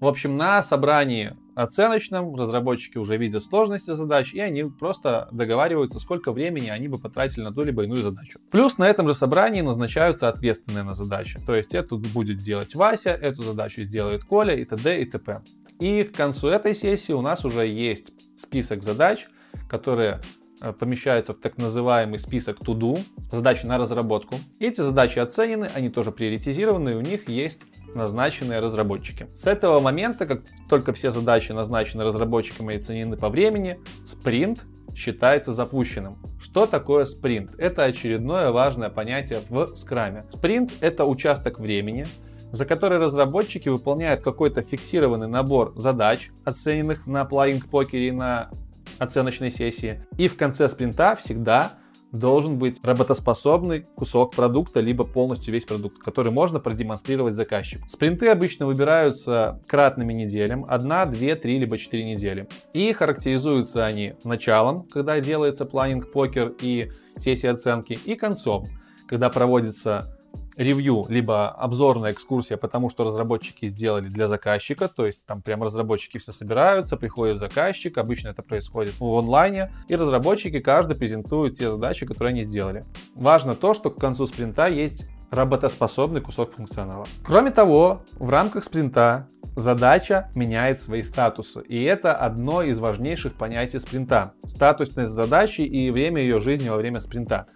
В 0.01 0.07
общем, 0.07 0.37
на 0.37 0.61
собрании 0.61 1.37
оценочном 1.55 2.35
разработчики 2.35 2.99
уже 2.99 3.17
видят 3.17 3.45
сложности 3.45 3.93
задач, 3.95 4.35
и 4.35 4.41
они 4.41 4.65
просто 4.65 5.29
договариваются, 5.33 5.99
сколько 5.99 6.33
времени 6.33 6.69
они 6.69 6.89
бы 6.89 6.99
потратили 6.99 7.43
на 7.43 7.53
ту 7.53 7.63
либо 7.63 7.85
иную 7.85 8.03
задачу. 8.03 8.39
Плюс 8.51 8.79
на 8.79 8.89
этом 8.89 9.09
же 9.09 9.15
собрании 9.15 9.61
назначаются 9.61 10.29
ответственные 10.29 10.85
на 10.85 10.93
задачи. 10.93 11.41
То 11.47 11.55
есть 11.55 11.75
эту 11.75 11.99
будет 11.99 12.39
делать 12.39 12.75
Вася, 12.75 13.11
эту 13.11 13.43
задачу 13.43 13.83
сделает 13.83 14.25
Коля 14.25 14.55
и 14.55 14.65
т.д. 14.65 15.03
и 15.03 15.05
т.п. 15.05 15.43
И 15.81 16.05
к 16.05 16.17
концу 16.17 16.49
этой 16.49 16.75
сессии 16.75 17.13
у 17.13 17.21
нас 17.21 17.45
уже 17.45 17.67
есть 17.67 18.13
список 18.37 18.83
задач, 18.83 19.27
которые 19.69 20.21
Э, 20.65 20.73
помещаются 20.73 21.35
в 21.35 21.39
так 21.39 21.59
называемый 21.59 22.19
список 22.19 22.59
to-do, 22.61 22.99
задачи 23.31 23.67
на 23.67 23.77
разработку. 23.77 24.37
Эти 24.61 24.81
задачи 24.81 25.19
оценены, 25.19 25.69
они 25.75 25.91
тоже 25.91 26.11
приоритизированы, 26.11 26.91
и 26.91 26.95
у 26.95 27.01
них 27.01 27.29
есть 27.29 27.63
назначенные 27.95 28.61
разработчики. 28.61 29.29
С 29.35 29.47
этого 29.47 29.81
момента, 29.81 30.27
как 30.27 30.43
только 30.69 30.93
все 30.93 31.11
задачи 31.11 31.53
назначены 31.53 32.05
разработчиками 32.05 32.75
и 32.75 32.77
оценены 32.77 33.17
по 33.17 33.29
времени, 33.29 33.79
спринт 34.07 34.65
считается 34.95 35.53
запущенным. 35.53 36.19
Что 36.41 36.67
такое 36.67 37.05
спринт? 37.05 37.55
Это 37.59 37.85
очередное 37.85 38.51
важное 38.51 38.91
понятие 38.91 39.41
в 39.49 39.75
скраме. 39.75 40.25
Спринт— 40.31 40.73
это 40.81 41.05
участок 41.05 41.59
времени, 41.59 42.07
за 42.53 42.65
который 42.67 42.99
разработчики 42.99 43.69
выполняют 43.69 44.23
какой-то 44.23 44.63
фиксированный 44.63 45.27
набор 45.27 45.73
задач, 45.77 46.31
оцененных 46.45 47.07
на 47.07 47.25
плайинг 47.25 47.69
покере 47.69 48.09
и 48.09 48.13
на 48.13 48.51
оценочной 48.99 49.51
сессии. 49.51 50.05
И 50.19 50.29
в 50.29 50.37
конце 50.37 50.69
спринта 50.69 51.17
всегда 51.17 51.73
должен 52.15 52.59
быть 52.59 52.81
работоспособный 52.83 53.87
кусок 53.97 54.35
продукта, 54.35 54.81
либо 54.81 55.05
полностью 55.05 55.53
весь 55.53 55.65
продукт, 55.65 55.99
который 55.99 56.31
можно 56.31 56.61
продемонстрировать 56.61 57.35
заказчику. 57.35 57.89
Спринты 57.89 58.29
обычно 58.29 58.67
выбираются 58.67 59.61
кратными 59.67 60.13
неделям, 60.13 60.65
одна, 60.69 61.07
две, 61.07 61.35
три, 61.35 61.59
либо 61.59 61.77
четыре 61.77 62.05
недели. 62.05 62.49
И 62.73 62.93
характеризуются 62.93 63.85
они 63.85 64.15
началом, 64.25 64.85
когда 64.85 65.19
делается 65.21 65.67
планинг 65.67 66.13
покер 66.13 66.55
и 66.61 66.91
сессия 67.17 67.51
оценки, 67.51 67.99
и 68.05 68.15
концом, 68.15 68.69
когда 69.09 69.29
проводится 69.29 70.14
ревью, 70.57 71.05
либо 71.09 71.49
обзорная 71.49 72.13
экскурсия, 72.13 72.57
потому 72.57 72.91
что 72.91 73.05
разработчики 73.05 73.67
сделали 73.67 74.09
для 74.09 74.29
заказчика, 74.29 74.89
то 74.89 75.07
есть 75.07 75.27
там 75.27 75.43
прям 75.43 75.63
разработчики 75.63 76.19
все 76.19 76.33
собираются, 76.33 76.97
приходит 76.97 77.39
заказчик, 77.39 77.99
обычно 77.99 78.29
это 78.29 78.43
происходит 78.43 78.99
в 78.99 79.05
онлайне, 79.05 79.73
и 79.89 79.97
разработчики 79.97 80.59
каждый 80.59 80.97
презентует 80.97 81.57
те 81.57 81.71
задачи, 81.71 82.07
которые 82.07 82.31
они 82.31 82.43
сделали. 82.43 82.85
Важно 83.15 83.55
то, 83.55 83.75
что 83.75 83.91
к 83.91 84.01
концу 84.01 84.27
спринта 84.27 84.67
есть 84.67 85.07
работоспособный 85.31 86.21
кусок 86.21 86.53
функционала. 86.53 87.07
Кроме 87.25 87.51
того, 87.51 88.03
в 88.13 88.31
рамках 88.31 88.65
спринта 88.65 89.29
задача 89.57 90.31
меняет 90.35 90.81
свои 90.81 91.03
статусы. 91.03 91.63
И 91.63 91.83
это 91.83 92.15
одно 92.15 92.63
из 92.63 92.79
важнейших 92.79 93.35
понятий 93.35 93.79
спринта. 93.79 94.33
Статусность 94.47 95.11
задачи 95.11 95.63
и 95.63 95.91
время 95.91 96.23
ее 96.23 96.41
жизни 96.41 96.69
во 96.69 96.77
время 96.77 97.01
спринта. 97.01 97.47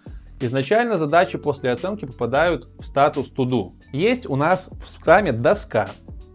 Изначально 0.41 0.97
задачи 0.97 1.37
после 1.37 1.71
оценки 1.71 2.05
попадают 2.05 2.69
в 2.79 2.85
статус 2.85 3.31
to 3.31 3.73
Есть 3.91 4.29
у 4.29 4.37
нас 4.37 4.69
в 4.71 4.89
скраме 4.89 5.33
доска. 5.33 5.89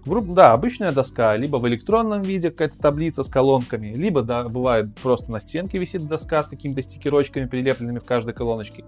Да, 0.04 0.52
обычная 0.52 0.92
доска, 0.92 1.34
либо 1.34 1.56
в 1.56 1.66
электронном 1.66 2.20
виде 2.20 2.50
какая-то 2.50 2.78
таблица 2.78 3.22
с 3.22 3.28
колонками, 3.28 3.94
либо 3.94 4.20
да, 4.20 4.46
бывает 4.46 4.94
просто 5.02 5.32
на 5.32 5.40
стенке 5.40 5.78
висит 5.78 6.06
доска 6.06 6.42
с 6.42 6.48
какими-то 6.48 6.82
стикерочками, 6.82 7.46
прилепленными 7.46 8.00
в 8.00 8.04
каждой 8.04 8.34
колоночке. 8.34 8.84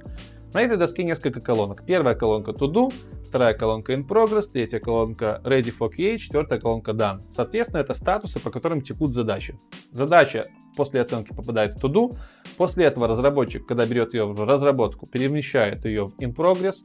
На 0.53 0.61
этой 0.61 0.77
доске 0.77 1.05
несколько 1.05 1.41
колонок. 1.41 1.85
Первая 1.87 2.15
колонка 2.15 2.51
To 2.51 2.71
Do, 2.71 2.93
вторая 3.27 3.55
колонка 3.55 3.93
In 3.93 4.07
Progress, 4.07 4.49
третья 4.53 4.79
колонка 4.79 5.41
Ready 5.45 5.73
for 5.77 5.91
QA, 5.91 6.17
четвертая 6.19 6.59
колонка 6.59 6.93
Done. 6.93 7.23
Соответственно, 7.31 7.81
это 7.81 7.95
статусы, 7.95 8.41
по 8.41 8.51
которым 8.51 8.81
текут 8.81 9.15
задачи. 9.15 9.59
Задача 9.91 10.49
после 10.77 11.01
оценки 11.01 11.35
попадает 11.35 11.75
в 11.75 11.85
To-Do. 11.85 12.17
После 12.57 12.85
этого 12.85 13.09
разработчик, 13.09 13.67
когда 13.67 13.87
берет 13.87 14.15
ее 14.15 14.27
в 14.27 14.45
разработку, 14.45 15.07
перемещает 15.07 15.85
ее 15.85 16.07
в 16.07 16.17
In 16.19 16.35
Progress. 16.35 16.77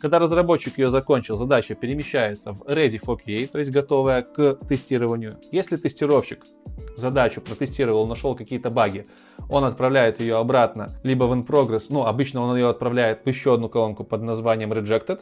Когда 0.00 0.18
разработчик 0.18 0.78
ее 0.78 0.90
закончил, 0.90 1.36
задача 1.36 1.74
перемещается 1.74 2.52
в 2.52 2.62
Ready 2.62 2.98
for 2.98 3.18
QA, 3.22 3.46
то 3.46 3.58
есть 3.58 3.70
готовая 3.70 4.22
к 4.22 4.54
тестированию. 4.66 5.38
Если 5.52 5.76
тестировщик 5.76 6.46
задачу 6.96 7.42
протестировал, 7.42 8.06
нашел 8.06 8.34
какие-то 8.34 8.70
баги, 8.70 9.04
он 9.50 9.64
отправляет 9.64 10.20
ее 10.20 10.36
обратно 10.36 10.98
либо 11.02 11.24
в 11.24 11.32
In 11.32 11.46
Progress, 11.46 11.86
ну, 11.90 12.06
обычно 12.06 12.40
он 12.40 12.56
ее 12.56 12.70
отправляет 12.70 13.20
в 13.20 13.26
еще 13.26 13.54
одну 13.54 13.68
колонку 13.68 14.04
под 14.04 14.22
названием 14.22 14.72
Rejected, 14.72 15.20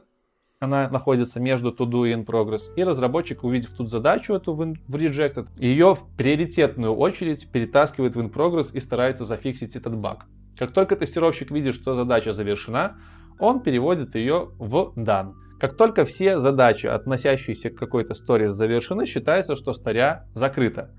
она 0.61 0.89
находится 0.91 1.39
между 1.39 1.71
to 1.71 1.87
do 1.87 2.09
и 2.09 2.13
in 2.13 2.25
progress. 2.25 2.73
И 2.77 2.83
разработчик, 2.83 3.45
увидев 3.45 3.71
тут 3.71 3.91
задачу 3.91 4.35
эту 4.35 4.55
в, 4.55 4.75
в 4.89 4.97
rejected, 4.97 5.49
ее 5.57 5.95
в 5.95 6.05
приоритетную 6.17 6.95
очередь 6.95 7.51
перетаскивает 7.51 8.17
в 8.17 8.21
in 8.21 8.33
progress 8.33 8.71
и 8.73 8.81
старается 8.81 9.25
зафиксить 9.25 9.77
этот 9.77 9.97
баг. 9.97 10.27
Как 10.59 10.73
только 10.73 10.97
тестировщик 10.97 11.53
видит, 11.53 11.75
что 11.75 11.95
задача 11.95 12.33
завершена, 12.33 12.97
он 13.39 13.61
переводит 13.61 14.17
ее 14.17 14.51
в 14.59 14.93
done. 14.97 15.35
Как 15.61 15.77
только 15.77 16.05
все 16.05 16.41
задачи, 16.41 16.87
относящиеся 16.87 17.71
к 17.71 17.77
какой-то 17.77 18.15
story, 18.15 18.49
завершены, 18.49 19.07
считается, 19.07 19.55
что 19.55 19.73
старя 19.73 20.27
закрыта. 20.35 20.91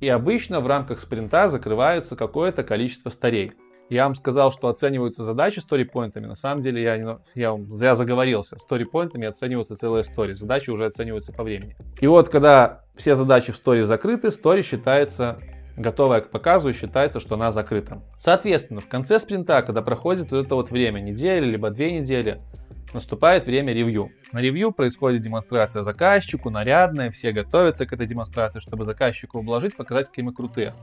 И 0.00 0.08
обычно 0.08 0.60
в 0.60 0.66
рамках 0.66 1.00
спринта 1.00 1.48
закрывается 1.48 2.14
какое-то 2.14 2.62
количество 2.62 3.10
старей. 3.10 3.52
Я 3.90 4.04
вам 4.04 4.14
сказал, 4.14 4.52
что 4.52 4.68
оцениваются 4.68 5.24
задачи 5.24 5.60
сторипоинтами. 5.60 6.26
На 6.26 6.34
самом 6.34 6.62
деле 6.62 6.82
я, 6.82 7.20
я 7.34 7.58
зря 7.70 7.94
заговорился. 7.94 8.58
Сторипоинтами 8.58 9.26
оцениваются 9.26 9.76
целые 9.76 10.04
стори. 10.04 10.34
Задачи 10.34 10.70
уже 10.70 10.86
оцениваются 10.86 11.32
по 11.32 11.42
времени. 11.42 11.76
И 12.00 12.06
вот, 12.06 12.28
когда 12.28 12.84
все 12.96 13.14
задачи 13.14 13.52
в 13.52 13.56
сторе 13.56 13.84
закрыты, 13.84 14.30
стори 14.30 14.62
считается 14.62 15.38
готовая 15.78 16.20
к 16.20 16.30
показу 16.30 16.70
и 16.70 16.72
считается, 16.72 17.20
что 17.20 17.36
она 17.36 17.52
закрыта. 17.52 18.02
Соответственно, 18.16 18.80
в 18.80 18.88
конце 18.88 19.18
спринта, 19.20 19.62
когда 19.62 19.80
проходит 19.80 20.30
вот 20.30 20.44
это 20.44 20.54
вот 20.54 20.70
время, 20.70 21.00
неделя, 21.00 21.46
либо 21.46 21.70
две 21.70 21.92
недели, 21.92 22.40
наступает 22.92 23.46
время 23.46 23.72
ревью. 23.72 24.10
На 24.32 24.40
ревью 24.40 24.72
происходит 24.72 25.22
демонстрация 25.22 25.82
заказчику, 25.82 26.50
нарядная, 26.50 27.10
все 27.10 27.32
готовятся 27.32 27.86
к 27.86 27.92
этой 27.92 28.06
демонстрации, 28.06 28.60
чтобы 28.60 28.84
заказчику 28.84 29.38
ублажить, 29.38 29.76
показать, 29.76 30.08
какие 30.08 30.24
мы 30.24 30.32
крутые. 30.32 30.74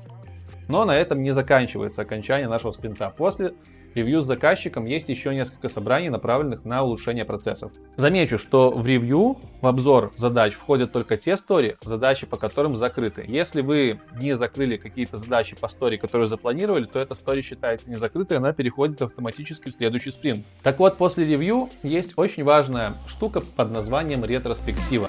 Но 0.67 0.85
на 0.85 0.95
этом 0.95 1.21
не 1.21 1.31
заканчивается 1.31 2.01
окончание 2.01 2.47
нашего 2.47 2.71
спринта. 2.71 3.13
После 3.15 3.53
ревью 3.95 4.21
с 4.21 4.25
заказчиком 4.25 4.85
есть 4.85 5.09
еще 5.09 5.33
несколько 5.33 5.69
собраний, 5.69 6.09
направленных 6.09 6.65
на 6.65 6.83
улучшение 6.83 7.25
процессов. 7.25 7.71
Замечу, 7.95 8.37
что 8.37 8.71
в 8.71 8.85
ревью, 8.85 9.37
в 9.61 9.67
обзор 9.67 10.11
задач 10.17 10.53
входят 10.53 10.91
только 10.91 11.17
те 11.17 11.37
стори, 11.37 11.75
задачи 11.81 12.25
по 12.25 12.37
которым 12.37 12.75
закрыты. 12.75 13.25
Если 13.27 13.61
вы 13.61 13.99
не 14.21 14.35
закрыли 14.35 14.77
какие-то 14.77 15.17
задачи 15.17 15.55
по 15.55 15.67
стори, 15.67 15.97
которые 15.97 16.27
запланировали, 16.27 16.85
то 16.85 16.99
эта 16.99 17.15
стори 17.15 17.41
считается 17.41 17.89
не 17.89 17.95
закрытой, 17.95 18.37
она 18.37 18.53
переходит 18.53 19.01
автоматически 19.01 19.69
в 19.69 19.73
следующий 19.73 20.11
спринт. 20.11 20.45
Так 20.61 20.79
вот, 20.79 20.97
после 20.97 21.25
ревью 21.25 21.69
есть 21.83 22.13
очень 22.17 22.43
важная 22.43 22.93
штука 23.07 23.41
под 23.41 23.71
названием 23.71 24.25
ретроспектива. 24.25 25.07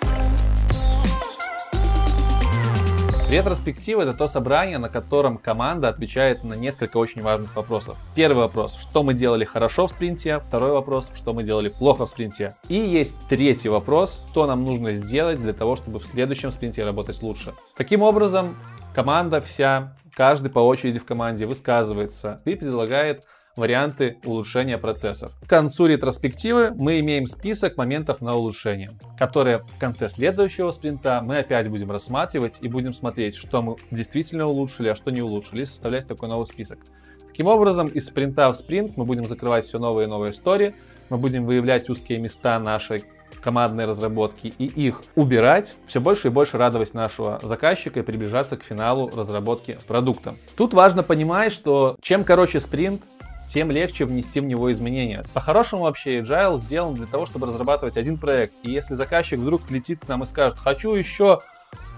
Ретроспектива— 3.28 4.02
это 4.02 4.14
то 4.14 4.28
собрание, 4.28 4.78
на 4.78 4.88
котором 4.88 5.36
команда 5.36 5.88
отвечает 5.88 6.44
на 6.44 6.54
несколько 6.54 6.96
очень 6.96 7.22
важных 7.22 7.56
вопросов. 7.56 7.98
Первый 8.14 8.38
вопрос— 8.38 8.78
что 8.80 9.02
мы 9.02 9.14
делали 9.14 9.44
хорошо 9.44 9.88
в 9.88 9.90
спринте? 9.90 10.38
Второй 10.38 10.70
вопрос— 10.70 11.10
что 11.14 11.34
мы 11.34 11.42
делали 11.42 11.68
плохо 11.68 12.06
в 12.06 12.10
спринте? 12.10 12.54
И 12.68 12.76
есть 12.76 13.16
третий 13.28 13.68
вопрос— 13.68 14.20
что 14.30 14.46
нам 14.46 14.64
нужно 14.64 14.92
сделать 14.92 15.42
для 15.42 15.52
того, 15.52 15.74
чтобы 15.74 15.98
в 15.98 16.06
следующем 16.06 16.52
спринте 16.52 16.84
работать 16.84 17.20
лучше? 17.20 17.52
Таким 17.76 18.02
образом, 18.02 18.56
команда 18.94 19.40
вся, 19.40 19.96
каждый 20.14 20.52
по 20.52 20.60
очереди 20.60 21.00
в 21.00 21.04
команде 21.04 21.46
высказывается 21.46 22.40
и 22.44 22.54
предлагает 22.54 23.24
варианты 23.56 24.18
улучшения 24.24 24.78
процессов. 24.78 25.32
К 25.44 25.48
концу 25.48 25.86
ретроспективы 25.86 26.72
мы 26.74 27.00
имеем 27.00 27.26
список 27.26 27.76
моментов 27.76 28.20
на 28.20 28.34
улучшение, 28.34 28.90
которые 29.18 29.58
в 29.58 29.78
конце 29.78 30.08
следующего 30.08 30.70
спринта 30.70 31.20
мы 31.22 31.38
опять 31.38 31.68
будем 31.68 31.90
рассматривать 31.90 32.58
и 32.60 32.68
будем 32.68 32.94
смотреть, 32.94 33.36
что 33.36 33.62
мы 33.62 33.76
действительно 33.90 34.46
улучшили, 34.46 34.88
а 34.88 34.94
что 34.94 35.10
не 35.10 35.22
улучшили, 35.22 35.62
и 35.62 35.64
составлять 35.64 36.06
такой 36.06 36.28
новый 36.28 36.46
список. 36.46 36.78
Таким 37.26 37.48
образом, 37.48 37.86
из 37.88 38.06
спринта 38.06 38.50
в 38.50 38.56
спринт 38.56 38.96
мы 38.96 39.04
будем 39.04 39.26
закрывать 39.26 39.64
все 39.64 39.78
новые 39.78 40.06
и 40.06 40.10
новые 40.10 40.32
истории, 40.32 40.74
мы 41.10 41.18
будем 41.18 41.44
выявлять 41.44 41.88
узкие 41.90 42.18
места 42.18 42.58
нашей 42.58 43.04
командной 43.40 43.86
разработки 43.86 44.52
и 44.58 44.64
их 44.64 45.02
убирать, 45.14 45.74
все 45.86 46.00
больше 46.00 46.28
и 46.28 46.30
больше 46.30 46.56
радовать 46.56 46.94
нашего 46.94 47.38
заказчика 47.42 48.00
и 48.00 48.02
приближаться 48.02 48.56
к 48.56 48.62
финалу 48.62 49.10
разработки 49.14 49.78
продукта. 49.86 50.34
Тут 50.56 50.74
важно 50.74 51.02
понимать, 51.02 51.52
что 51.52 51.96
чем 52.00 52.24
короче 52.24 52.60
спринт, 52.60 53.02
тем 53.46 53.70
легче 53.70 54.04
внести 54.04 54.40
в 54.40 54.44
него 54.44 54.70
изменения. 54.72 55.24
По-хорошему 55.34 55.82
вообще 55.82 56.20
Agile 56.20 56.58
сделан 56.58 56.94
для 56.94 57.06
того, 57.06 57.26
чтобы 57.26 57.46
разрабатывать 57.46 57.96
один 57.96 58.16
проект. 58.16 58.54
И 58.62 58.70
если 58.70 58.94
заказчик 58.94 59.38
вдруг 59.38 59.70
летит 59.70 60.00
к 60.04 60.08
нам 60.08 60.22
и 60.22 60.26
скажет, 60.26 60.58
хочу 60.58 60.94
еще 60.94 61.40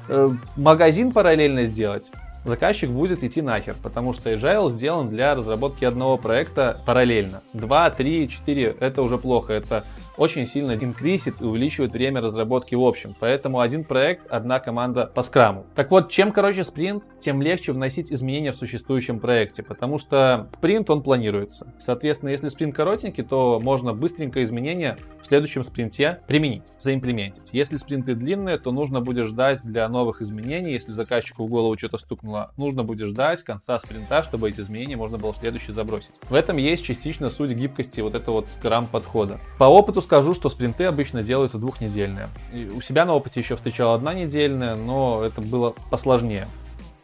э, 0.08 0.30
магазин 0.56 1.12
параллельно 1.12 1.64
сделать, 1.64 2.10
заказчик 2.44 2.90
будет 2.90 3.22
идти 3.24 3.42
нахер, 3.42 3.76
потому 3.82 4.12
что 4.12 4.32
Agile 4.32 4.70
сделан 4.70 5.06
для 5.06 5.34
разработки 5.34 5.84
одного 5.84 6.16
проекта 6.16 6.78
параллельно. 6.86 7.42
2, 7.52 7.90
3, 7.90 8.28
4 8.28 8.76
это 8.80 9.02
уже 9.02 9.18
плохо, 9.18 9.52
это 9.52 9.84
очень 10.16 10.46
сильно 10.46 10.72
инкрисит 10.72 11.40
и 11.40 11.44
увеличивает 11.44 11.92
время 11.92 12.20
разработки 12.20 12.74
в 12.74 12.82
общем. 12.82 13.14
Поэтому 13.20 13.60
один 13.60 13.84
проект, 13.84 14.30
одна 14.30 14.58
команда 14.58 15.06
по 15.06 15.22
скраму. 15.22 15.64
Так 15.74 15.90
вот, 15.90 16.10
чем 16.10 16.32
короче 16.32 16.64
спринт, 16.64 17.04
тем 17.20 17.42
легче 17.42 17.72
вносить 17.72 18.12
изменения 18.12 18.52
в 18.52 18.56
существующем 18.56 19.20
проекте, 19.20 19.62
потому 19.62 19.98
что 19.98 20.48
спринт, 20.56 20.90
он 20.90 21.02
планируется. 21.02 21.72
Соответственно, 21.78 22.30
если 22.30 22.48
спринт 22.48 22.74
коротенький, 22.74 23.24
то 23.24 23.60
можно 23.62 23.94
быстренько 23.94 24.42
изменения 24.44 24.96
в 25.22 25.26
следующем 25.26 25.64
спринте 25.64 26.20
применить, 26.26 26.74
заимплементить. 26.78 27.50
Если 27.52 27.76
спринты 27.76 28.14
длинные, 28.14 28.58
то 28.58 28.72
нужно 28.72 29.00
будет 29.00 29.26
ждать 29.26 29.60
для 29.62 29.88
новых 29.88 30.22
изменений. 30.22 30.72
Если 30.72 30.92
заказчику 30.92 31.46
в 31.46 31.48
голову 31.48 31.76
что-то 31.76 31.98
стукнуло, 31.98 32.52
нужно 32.56 32.84
будет 32.84 33.08
ждать 33.08 33.42
конца 33.42 33.78
спринта, 33.78 34.22
чтобы 34.22 34.48
эти 34.48 34.60
изменения 34.60 34.96
можно 34.96 35.18
было 35.18 35.32
в 35.32 35.36
следующий 35.36 35.72
забросить. 35.72 36.14
В 36.30 36.34
этом 36.34 36.56
есть 36.56 36.84
частично 36.84 37.30
суть 37.30 37.50
гибкости 37.50 38.00
вот 38.00 38.14
этого 38.14 38.36
вот 38.36 38.48
скрам 38.48 38.86
подхода. 38.86 39.38
По 39.58 39.64
опыту 39.64 40.02
скажу, 40.02 40.34
что 40.34 40.48
спринты 40.48 40.84
обычно 40.84 41.22
делаются 41.22 41.58
двухнедельные. 41.58 42.28
И 42.52 42.68
у 42.74 42.80
себя 42.80 43.04
на 43.04 43.14
опыте 43.14 43.40
еще 43.40 43.56
встречал 43.56 43.94
одна 43.94 44.14
недельная, 44.14 44.76
но 44.76 45.22
это 45.24 45.40
было 45.40 45.74
посложнее. 45.90 46.46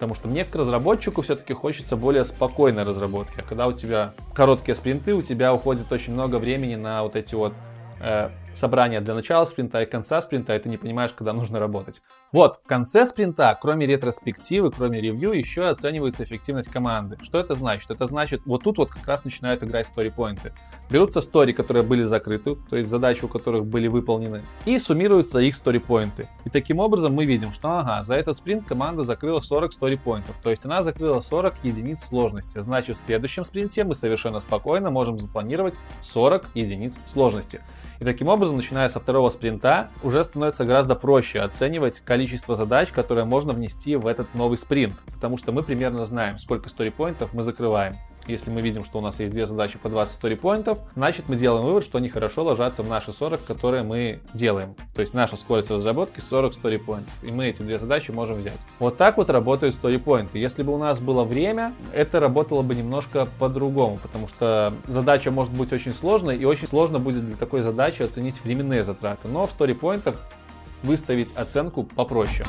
Потому 0.04 0.20
что 0.20 0.28
мне, 0.28 0.44
как 0.44 0.56
разработчику, 0.56 1.22
все-таки 1.22 1.54
хочется 1.54 1.96
более 1.96 2.26
спокойной 2.26 2.82
разработки. 2.82 3.40
А 3.40 3.42
когда 3.42 3.66
у 3.66 3.72
тебя 3.72 4.12
короткие 4.34 4.74
спринты, 4.74 5.14
у 5.14 5.22
тебя 5.22 5.54
уходит 5.54 5.90
очень 5.90 6.12
много 6.12 6.36
времени 6.36 6.74
на 6.74 7.02
вот 7.04 7.16
эти 7.16 7.34
вот 7.34 7.54
э, 8.02 8.28
собрания 8.54 9.00
для 9.00 9.14
начала 9.14 9.46
спринта 9.46 9.80
и 9.80 9.86
конца 9.86 10.20
спринта, 10.20 10.54
и 10.54 10.58
ты 10.58 10.68
не 10.68 10.76
понимаешь, 10.76 11.12
когда 11.16 11.32
нужно 11.32 11.58
работать. 11.58 12.02
Вот, 12.34 12.56
в 12.56 12.66
конце 12.66 13.06
спринта, 13.06 13.56
кроме 13.62 13.86
ретроспективы, 13.86 14.72
кроме 14.72 15.00
ревью, 15.00 15.30
еще 15.30 15.68
оценивается 15.68 16.24
эффективность 16.24 16.68
команды. 16.68 17.16
Что 17.22 17.38
это 17.38 17.54
значит? 17.54 17.92
Это 17.92 18.06
значит, 18.06 18.42
вот 18.44 18.64
тут 18.64 18.76
вот 18.76 18.90
как 18.90 19.06
раз 19.06 19.24
начинают 19.24 19.62
играть 19.62 19.86
стори-поинты. 19.86 20.52
Берутся 20.90 21.20
стори, 21.20 21.52
которые 21.52 21.84
были 21.84 22.02
закрыты, 22.02 22.56
то 22.56 22.76
есть 22.76 22.90
задачи, 22.90 23.24
у 23.24 23.28
которых 23.28 23.66
были 23.66 23.86
выполнены, 23.86 24.42
и 24.66 24.80
суммируются 24.80 25.38
их 25.38 25.54
стори-поинты. 25.54 26.26
И 26.44 26.50
таким 26.50 26.80
образом 26.80 27.14
мы 27.14 27.24
видим, 27.24 27.52
что 27.52 27.78
ага, 27.78 28.02
за 28.02 28.16
этот 28.16 28.36
спринт 28.36 28.66
команда 28.66 29.04
закрыла 29.04 29.38
40 29.38 29.72
стори-поинтов, 29.72 30.36
то 30.42 30.50
есть 30.50 30.64
она 30.64 30.82
закрыла 30.82 31.20
40 31.20 31.62
единиц 31.62 32.02
сложности. 32.02 32.60
Значит, 32.60 32.96
в 32.96 33.00
следующем 33.00 33.44
спринте 33.44 33.84
мы 33.84 33.94
совершенно 33.94 34.40
спокойно 34.40 34.90
можем 34.90 35.18
запланировать 35.18 35.78
40 36.02 36.46
единиц 36.56 36.94
сложности. 37.06 37.60
И 38.00 38.04
таким 38.04 38.28
образом, 38.28 38.56
начиная 38.56 38.88
со 38.88 38.98
второго 38.98 39.30
спринта, 39.30 39.90
уже 40.02 40.24
становится 40.24 40.64
гораздо 40.64 40.96
проще 40.96 41.40
оценивать 41.40 42.00
количество 42.00 42.23
задач, 42.56 42.90
которые 42.90 43.24
можно 43.24 43.52
внести 43.52 43.96
в 43.96 44.06
этот 44.06 44.34
новый 44.34 44.58
спринт, 44.58 44.94
потому 45.12 45.36
что 45.36 45.52
мы 45.52 45.62
примерно 45.62 46.04
знаем, 46.04 46.38
сколько 46.38 46.68
сторипоинтов 46.68 47.32
мы 47.32 47.42
закрываем. 47.42 47.94
Если 48.26 48.50
мы 48.50 48.62
видим, 48.62 48.84
что 48.84 48.98
у 48.98 49.00
нас 49.02 49.20
есть 49.20 49.34
две 49.34 49.46
задачи 49.46 49.78
по 49.78 49.90
20 49.90 50.14
сторипоинтов, 50.14 50.78
значит 50.96 51.28
мы 51.28 51.36
делаем 51.36 51.66
вывод, 51.66 51.84
что 51.84 51.98
они 51.98 52.08
хорошо 52.08 52.42
ложатся 52.42 52.82
в 52.82 52.88
наши 52.88 53.12
40, 53.12 53.44
которые 53.44 53.82
мы 53.82 54.20
делаем. 54.32 54.74
То 54.94 55.02
есть 55.02 55.12
наша 55.12 55.36
скорость 55.36 55.70
разработки 55.70 56.20
40 56.20 56.54
сторипоинтов. 56.54 57.12
И 57.22 57.30
мы 57.30 57.46
эти 57.46 57.60
две 57.60 57.78
задачи 57.78 58.12
можем 58.12 58.36
взять. 58.36 58.66
Вот 58.78 58.96
так 58.96 59.18
вот 59.18 59.28
работают 59.28 59.74
сторипоинты. 59.74 60.38
Если 60.38 60.62
бы 60.62 60.72
у 60.72 60.78
нас 60.78 61.00
было 61.00 61.24
время, 61.24 61.74
это 61.92 62.18
работало 62.18 62.62
бы 62.62 62.74
немножко 62.74 63.28
по-другому, 63.38 63.98
потому 64.02 64.28
что 64.28 64.72
задача 64.88 65.30
может 65.30 65.52
быть 65.52 65.72
очень 65.72 65.92
сложной, 65.92 66.38
и 66.38 66.46
очень 66.46 66.66
сложно 66.66 66.98
будет 66.98 67.26
для 67.26 67.36
такой 67.36 67.60
задачи 67.60 68.00
оценить 68.00 68.42
временные 68.42 68.84
затраты. 68.84 69.28
Но 69.28 69.46
в 69.46 69.50
сторипоинтах 69.50 70.16
выставить 70.84 71.34
оценку 71.36 71.82
попроще. 71.82 72.44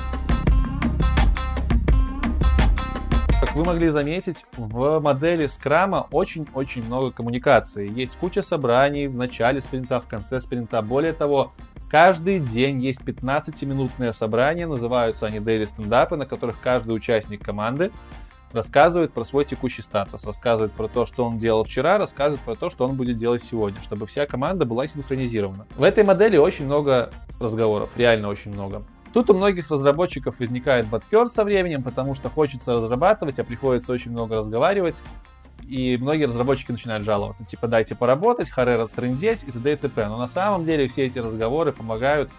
Как 3.42 3.56
вы 3.56 3.64
могли 3.64 3.90
заметить, 3.90 4.46
в 4.58 5.00
модели 5.00 5.48
скрама 5.48 6.08
очень-очень 6.12 6.84
много 6.84 7.12
коммуникации. 7.12 7.90
Есть 7.90 8.18
куча 8.18 8.42
собраний 8.42 9.08
в 9.08 9.16
начале 9.16 9.62
спринта, 9.62 10.02
в 10.02 10.08
конце 10.08 10.42
спринта. 10.42 10.82
Более 10.82 11.14
того, 11.14 11.54
каждый 11.90 12.40
день 12.40 12.84
есть 12.84 13.02
15-минутные 13.02 14.14
собрания, 14.14 14.68
называются 14.68 15.28
они 15.28 15.38
daily 15.38 15.66
стендапы, 15.66 16.18
на 16.18 16.26
которых 16.26 16.60
каждый 16.60 16.96
участник 16.96 17.44
команды 17.44 17.92
рассказывает 18.56 19.14
про 19.14 19.24
свой 19.24 19.46
текущий 19.46 19.82
статус, 19.82 20.26
рассказывает 20.26 20.72
про 20.72 20.88
то, 20.88 21.06
что 21.06 21.26
он 21.26 21.38
делал 21.38 21.64
вчера, 21.64 21.98
рассказывает 21.98 22.42
про 22.42 22.56
то, 22.56 22.70
что 22.70 22.88
он 22.88 22.96
будет 22.96 23.18
делать 23.18 23.44
сегодня, 23.44 23.80
чтобы 23.84 24.08
вся 24.08 24.26
команда 24.26 24.66
была 24.66 24.88
синхронизирована. 24.88 25.68
В 25.76 25.84
этой 25.84 26.04
модели 26.04 26.38
очень 26.38 26.66
много 26.66 27.12
разговоров, 27.40 27.90
реально 27.96 28.30
очень 28.30 28.52
много. 28.52 28.84
Тут 29.14 29.30
у 29.30 29.34
многих 29.34 29.70
разработчиков 29.70 30.40
возникает 30.40 30.88
бадхер 30.88 31.28
со 31.28 31.44
временем, 31.44 31.84
потому 31.84 32.16
что 32.16 32.30
хочется 32.30 32.74
разрабатывать, 32.74 33.40
а 33.40 33.44
приходится 33.44 33.94
очень 33.94 34.12
много 34.12 34.38
разговаривать. 34.38 35.02
И 35.64 35.98
многие 36.00 36.26
разработчики 36.26 36.72
начинают 36.72 37.06
жаловаться, 37.06 37.46
типа 37.46 37.68
дайте 37.68 37.96
поработать, 37.96 38.50
харе 38.50 38.86
трындеть 38.94 39.44
и 39.44 39.52
т.д. 39.52 39.74
и 39.74 39.76
т.п. 39.78 40.08
Но 40.08 40.18
на 40.18 40.28
самом 40.28 40.66
деле 40.66 40.88
все 40.88 41.06
эти 41.06 41.18
разговоры 41.18 41.72
помогают 41.72 42.30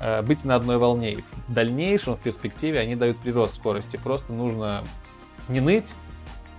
э, 0.00 0.22
быть 0.22 0.44
на 0.44 0.56
одной 0.56 0.78
волне. 0.78 1.12
И 1.12 1.24
в 1.46 1.52
дальнейшем, 1.52 2.16
в 2.16 2.20
перспективе, 2.20 2.80
они 2.80 2.96
дают 2.96 3.18
прирост 3.18 3.56
скорости. 3.56 4.00
Просто 4.02 4.32
нужно 4.32 4.82
не 5.48 5.60
ныть, 5.60 5.92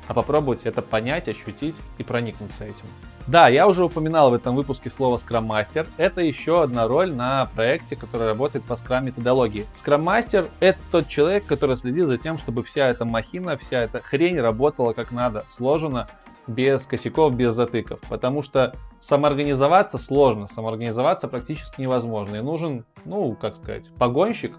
а 0.07 0.13
попробовать 0.13 0.63
это 0.63 0.81
понять, 0.81 1.27
ощутить 1.27 1.81
и 1.97 2.03
проникнуться 2.03 2.65
этим. 2.65 2.85
Да, 3.27 3.47
я 3.47 3.67
уже 3.67 3.83
упоминал 3.83 4.29
в 4.29 4.35
этом 4.35 4.55
выпуске 4.55 4.91
слово 4.91 5.17
Scrum 5.17 5.47
Master. 5.47 5.87
Это 5.97 6.21
еще 6.21 6.61
одна 6.61 6.87
роль 6.87 7.11
на 7.11 7.47
проекте, 7.55 7.95
который 7.95 8.27
работает 8.27 8.65
по 8.65 8.73
Scrum 8.73 9.05
методологии. 9.05 9.65
Scrum 9.75 10.03
Master— 10.03 10.49
это 10.59 10.77
тот 10.91 11.07
человек, 11.07 11.45
который 11.45 11.75
следит 11.75 12.05
за 12.05 12.17
тем, 12.17 12.37
чтобы 12.37 12.63
вся 12.63 12.87
эта 12.87 13.03
махина, 13.03 13.57
вся 13.57 13.81
эта 13.81 13.99
хрень 13.99 14.39
работала 14.39 14.93
как 14.93 15.11
надо, 15.11 15.43
сложена, 15.47 16.07
без 16.45 16.85
косяков, 16.85 17.33
без 17.33 17.55
затыков. 17.55 17.99
Потому 18.07 18.43
что 18.43 18.75
самоорганизоваться 19.01 19.97
сложно, 19.97 20.47
самоорганизоваться 20.47 21.27
практически 21.27 21.81
невозможно. 21.81 22.35
И 22.35 22.41
нужен, 22.41 22.85
ну, 23.05 23.35
как 23.35 23.55
сказать, 23.55 23.89
погонщик, 23.97 24.55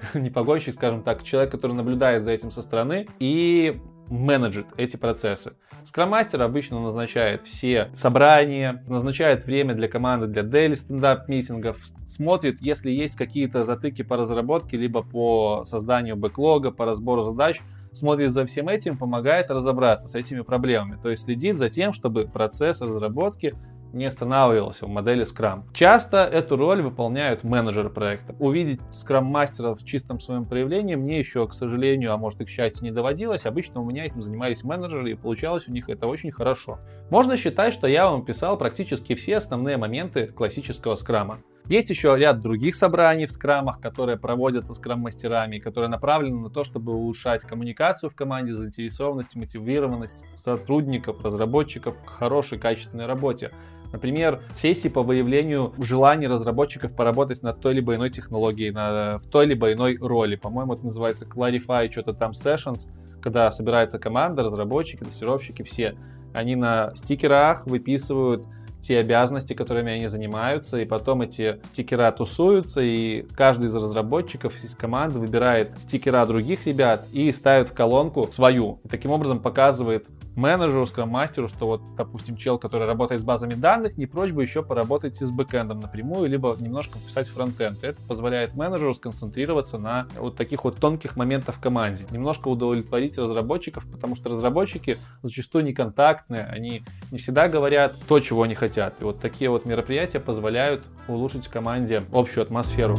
не 0.14 0.30
погонщик, 0.30 0.74
скажем 0.74 1.02
так, 1.02 1.22
человек, 1.22 1.50
который 1.50 1.72
наблюдает 1.72 2.24
за 2.24 2.32
этим 2.32 2.50
со 2.50 2.62
стороны 2.62 3.06
и 3.18 3.80
менеджит 4.08 4.66
эти 4.76 4.96
процессы. 4.96 5.52
Скрам-мастер 5.84 6.40
обычно 6.42 6.80
назначает 6.80 7.42
все 7.42 7.90
собрания, 7.94 8.82
назначает 8.86 9.44
время 9.44 9.74
для 9.74 9.88
команды 9.88 10.26
для 10.26 10.42
daily 10.42 10.74
стендап-митингов, 10.74 11.78
смотрит, 12.06 12.60
если 12.60 12.90
есть 12.90 13.16
какие-то 13.16 13.64
затыки 13.64 14.02
по 14.02 14.16
разработке, 14.16 14.76
либо 14.76 15.02
по 15.02 15.64
созданию 15.66 16.16
бэклога, 16.16 16.70
по 16.70 16.84
разбору 16.84 17.22
задач, 17.22 17.60
смотрит 17.92 18.32
за 18.32 18.46
всем 18.46 18.68
этим, 18.68 18.96
помогает 18.96 19.50
разобраться 19.50 20.08
с 20.08 20.14
этими 20.14 20.40
проблемами. 20.40 20.98
То 21.02 21.10
есть 21.10 21.24
следит 21.24 21.56
за 21.56 21.70
тем, 21.70 21.92
чтобы 21.92 22.26
процесс 22.26 22.80
разработки 22.80 23.54
не 23.92 24.04
останавливался 24.04 24.86
в 24.86 24.88
модели 24.88 25.24
Scrum. 25.24 25.64
Часто 25.72 26.18
эту 26.18 26.56
роль 26.56 26.82
выполняют 26.82 27.44
менеджеры 27.44 27.90
проекта. 27.90 28.34
Увидеть 28.38 28.80
скрам-мастеров 28.92 29.80
в 29.80 29.84
чистом 29.84 30.20
своем 30.20 30.44
проявлении 30.44 30.94
мне 30.94 31.18
еще, 31.18 31.46
к 31.46 31.54
сожалению, 31.54 32.12
а 32.12 32.16
может 32.16 32.40
и 32.40 32.44
к 32.44 32.48
счастью, 32.48 32.84
не 32.84 32.90
доводилось. 32.90 33.46
Обычно 33.46 33.80
у 33.80 33.84
меня 33.84 34.04
этим 34.04 34.22
занимались 34.22 34.64
менеджеры, 34.64 35.10
и 35.10 35.14
получалось 35.14 35.68
у 35.68 35.72
них 35.72 35.88
это 35.88 36.06
очень 36.06 36.30
хорошо. 36.30 36.78
Можно 37.10 37.36
считать, 37.36 37.72
что 37.72 37.86
я 37.86 38.10
вам 38.10 38.24
писал 38.24 38.58
практически 38.58 39.14
все 39.14 39.36
основные 39.36 39.76
моменты 39.76 40.26
классического 40.26 40.94
скрама. 40.94 41.38
Есть 41.68 41.90
еще 41.90 42.16
ряд 42.16 42.40
других 42.40 42.74
собраний 42.74 43.26
в 43.26 43.30
скрамах, 43.30 43.78
которые 43.78 44.16
проводятся 44.16 44.72
скрам-мастерами, 44.72 45.58
которые 45.58 45.90
направлены 45.90 46.40
на 46.40 46.48
то, 46.48 46.64
чтобы 46.64 46.94
улучшать 46.94 47.42
коммуникацию 47.42 48.08
в 48.08 48.14
команде, 48.14 48.54
заинтересованность, 48.54 49.36
мотивированность 49.36 50.24
сотрудников, 50.34 51.22
разработчиков 51.22 51.94
к 52.02 52.08
хорошей, 52.08 52.58
качественной 52.58 53.04
работе. 53.04 53.50
Например, 53.92 54.42
сессии 54.54 54.88
по 54.88 55.02
выявлению 55.02 55.72
желаний 55.78 56.26
разработчиков 56.26 56.94
поработать 56.94 57.42
над 57.42 57.60
той 57.60 57.74
либо 57.74 57.94
иной 57.94 58.10
технологией, 58.10 58.70
на, 58.70 59.18
в 59.18 59.26
той 59.26 59.46
либо 59.46 59.72
иной 59.72 59.96
роли. 59.96 60.36
По-моему, 60.36 60.74
это 60.74 60.84
называется 60.84 61.24
Clarify, 61.24 61.90
что-то 61.90 62.12
там 62.12 62.32
Sessions, 62.32 62.88
когда 63.22 63.50
собирается 63.50 63.98
команда, 63.98 64.42
разработчики, 64.42 65.04
тестировщики, 65.04 65.62
все. 65.62 65.96
Они 66.34 66.54
на 66.54 66.92
стикерах 66.94 67.66
выписывают 67.66 68.46
те 68.80 68.98
обязанности, 68.98 69.54
которыми 69.54 69.92
они 69.92 70.06
занимаются, 70.06 70.78
и 70.78 70.84
потом 70.84 71.22
эти 71.22 71.58
стикера 71.64 72.12
тусуются, 72.12 72.80
и 72.80 73.26
каждый 73.36 73.66
из 73.66 73.74
разработчиков 73.74 74.54
из 74.62 74.74
команды 74.74 75.18
выбирает 75.18 75.72
стикера 75.80 76.24
других 76.26 76.66
ребят 76.66 77.06
и 77.12 77.32
ставит 77.32 77.68
в 77.68 77.72
колонку 77.72 78.28
свою. 78.30 78.80
И 78.84 78.88
таким 78.88 79.10
образом 79.10 79.40
показывает 79.40 80.06
менеджеру, 80.38 80.86
скрам-мастеру, 80.86 81.48
что 81.48 81.66
вот, 81.66 81.82
допустим, 81.96 82.36
чел, 82.36 82.58
который 82.58 82.86
работает 82.86 83.20
с 83.20 83.24
базами 83.24 83.54
данных, 83.54 83.98
не 83.98 84.06
прочь 84.06 84.30
бы 84.30 84.42
еще 84.42 84.62
поработать 84.62 85.20
и 85.20 85.24
с 85.24 85.30
бэкэндом 85.30 85.80
напрямую, 85.80 86.30
либо 86.30 86.56
немножко 86.58 86.98
писать 86.98 87.28
фронтенд. 87.28 87.82
Это 87.84 88.00
позволяет 88.02 88.54
менеджеру 88.54 88.94
сконцентрироваться 88.94 89.78
на 89.78 90.06
вот 90.16 90.36
таких 90.36 90.64
вот 90.64 90.76
тонких 90.76 91.16
моментах 91.16 91.56
в 91.56 91.60
команде. 91.60 92.06
Немножко 92.10 92.48
удовлетворить 92.48 93.18
разработчиков, 93.18 93.84
потому 93.90 94.16
что 94.16 94.30
разработчики 94.30 94.96
зачастую 95.22 95.64
неконтактные, 95.64 96.44
они 96.46 96.82
не 97.10 97.18
всегда 97.18 97.48
говорят 97.48 97.96
то, 98.06 98.20
чего 98.20 98.42
они 98.42 98.54
хотят. 98.54 98.94
И 99.00 99.04
вот 99.04 99.20
такие 99.20 99.50
вот 99.50 99.64
мероприятия 99.64 100.20
позволяют 100.20 100.84
улучшить 101.08 101.46
в 101.46 101.50
команде 101.50 102.02
общую 102.12 102.42
атмосферу. 102.42 102.96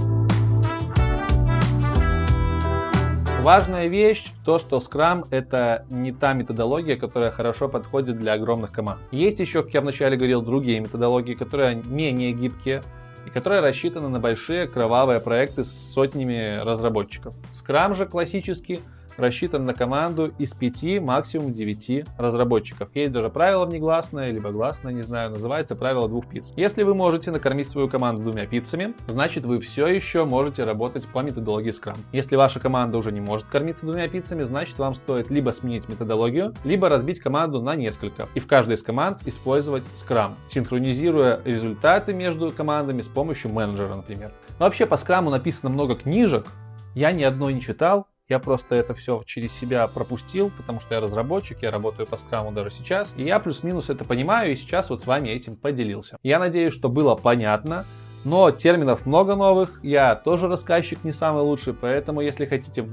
Важная 3.41 3.87
вещь, 3.87 4.25
то, 4.43 4.59
что 4.59 4.77
Scrum 4.77 5.25
это 5.31 5.85
не 5.89 6.11
та 6.11 6.33
методология, 6.33 6.97
которая 6.97 7.31
хорошо 7.31 7.69
подходит 7.69 8.19
для 8.19 8.33
огромных 8.33 8.71
команд. 8.71 8.99
Есть 9.11 9.39
еще, 9.39 9.63
как 9.63 9.73
я 9.73 9.81
вначале 9.81 10.17
говорил, 10.17 10.41
другие 10.41 10.81
методологии, 10.81 11.35
которые 11.35 11.81
менее 11.85 12.33
гибкие, 12.33 12.83
и 13.25 13.29
которые 13.29 13.61
рассчитаны 13.61 14.09
на 14.09 14.19
большие 14.19 14.67
кровавые 14.67 15.21
проекты 15.21 15.63
с 15.63 15.71
сотнями 15.71 16.61
разработчиков. 16.63 17.33
Scrum 17.53 17.95
же 17.95 18.05
классический 18.05 18.81
рассчитан 19.19 19.65
на 19.65 19.73
команду 19.73 20.31
из 20.37 20.53
5, 20.53 21.01
максимум 21.01 21.53
9 21.53 22.05
разработчиков. 22.17 22.89
Есть 22.93 23.11
даже 23.11 23.29
правило 23.29 23.65
внегласное, 23.65 24.31
либо 24.31 24.51
гласное, 24.51 24.93
не 24.93 25.01
знаю, 25.01 25.31
называется 25.31 25.75
правило 25.75 26.07
двух 26.07 26.27
пиц. 26.27 26.53
Если 26.55 26.83
вы 26.83 26.95
можете 26.95 27.31
накормить 27.31 27.69
свою 27.69 27.87
команду 27.87 28.23
двумя 28.23 28.45
пиццами, 28.45 28.93
значит 29.07 29.45
вы 29.45 29.59
все 29.59 29.87
еще 29.87 30.25
можете 30.25 30.63
работать 30.63 31.07
по 31.07 31.19
методологии 31.19 31.71
Scrum. 31.71 31.97
Если 32.11 32.35
ваша 32.35 32.59
команда 32.59 32.97
уже 32.97 33.11
не 33.11 33.21
может 33.21 33.47
кормиться 33.47 33.85
двумя 33.85 34.07
пиццами, 34.07 34.43
значит 34.43 34.77
вам 34.79 34.95
стоит 34.95 35.29
либо 35.29 35.51
сменить 35.51 35.89
методологию, 35.89 36.53
либо 36.63 36.89
разбить 36.89 37.19
команду 37.19 37.61
на 37.61 37.75
несколько. 37.75 38.27
И 38.35 38.39
в 38.39 38.47
каждой 38.47 38.75
из 38.75 38.83
команд 38.83 39.19
использовать 39.25 39.83
Scrum, 39.95 40.31
синхронизируя 40.49 41.41
результаты 41.45 42.13
между 42.13 42.51
командами 42.51 43.01
с 43.01 43.07
помощью 43.07 43.51
менеджера, 43.51 43.95
например. 43.95 44.31
Но 44.59 44.65
вообще 44.65 44.85
по 44.85 44.95
Scrum 44.95 45.29
написано 45.29 45.69
много 45.69 45.95
книжек, 45.95 46.47
я 46.95 47.11
ни 47.11 47.23
одной 47.23 47.53
не 47.53 47.61
читал, 47.61 48.07
я 48.29 48.37
просто 48.39 48.75
это 48.75 48.93
все 48.93 49.23
через 49.25 49.51
себя 49.51 49.87
пропустил, 49.87 50.51
потому 50.55 50.79
что 50.79 50.93
я 50.93 51.01
разработчик, 51.01 51.63
я 51.63 51.71
работаю 51.71 52.05
по 52.05 52.15
скраму 52.15 52.51
даже 52.51 52.69
сейчас. 52.69 53.13
И 53.17 53.23
я 53.23 53.39
плюс-минус 53.39 53.89
это 53.89 54.05
понимаю, 54.05 54.51
и 54.51 54.55
сейчас 54.55 54.91
вот 54.91 55.01
с 55.01 55.07
вами 55.07 55.29
этим 55.29 55.55
поделился. 55.55 56.17
Я 56.21 56.37
надеюсь, 56.37 56.73
что 56.73 56.89
было 56.89 57.15
понятно. 57.15 57.85
Но 58.25 58.51
терминов 58.51 59.05
много 59.05 59.35
новых, 59.35 59.79
я 59.81 60.13
тоже 60.13 60.47
рассказчик 60.47 61.03
не 61.05 61.13
самый 61.13 61.41
лучший, 61.41 61.73
поэтому 61.73 62.19
если 62.19 62.45
хотите 62.45 62.85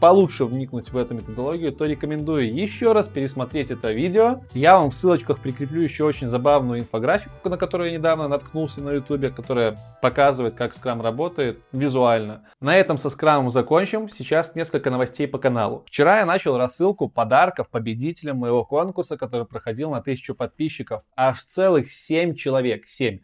получше 0.00 0.44
вникнуть 0.44 0.90
в 0.90 0.96
эту 0.96 1.14
методологию, 1.14 1.72
то 1.72 1.84
рекомендую 1.84 2.52
еще 2.52 2.92
раз 2.92 3.06
пересмотреть 3.06 3.70
это 3.70 3.92
видео. 3.92 4.40
Я 4.54 4.78
вам 4.78 4.90
в 4.90 4.94
ссылочках 4.94 5.38
прикреплю 5.38 5.82
еще 5.82 6.04
очень 6.04 6.26
забавную 6.26 6.80
инфографику, 6.80 7.48
на 7.48 7.56
которую 7.56 7.90
я 7.90 7.98
недавно 7.98 8.26
наткнулся 8.26 8.80
на 8.80 8.92
YouTube, 8.92 9.34
которая 9.34 9.76
показывает, 10.00 10.54
как 10.54 10.74
скрам 10.74 11.02
работает 11.02 11.60
визуально. 11.72 12.48
На 12.60 12.76
этом 12.76 12.98
со 12.98 13.10
скрамом 13.10 13.50
закончим. 13.50 14.08
Сейчас 14.08 14.54
несколько 14.54 14.90
новостей 14.90 15.28
по 15.28 15.38
каналу. 15.38 15.84
Вчера 15.86 16.20
я 16.20 16.26
начал 16.26 16.56
рассылку 16.56 17.08
подарков 17.08 17.68
победителям 17.68 18.38
моего 18.38 18.64
конкурса, 18.64 19.16
который 19.16 19.46
проходил 19.46 19.90
на 19.90 19.98
1000 19.98 20.34
подписчиков. 20.34 21.02
Аж 21.14 21.44
целых 21.44 21.92
7 21.92 22.34
человек. 22.34 22.88
7. 22.88 23.20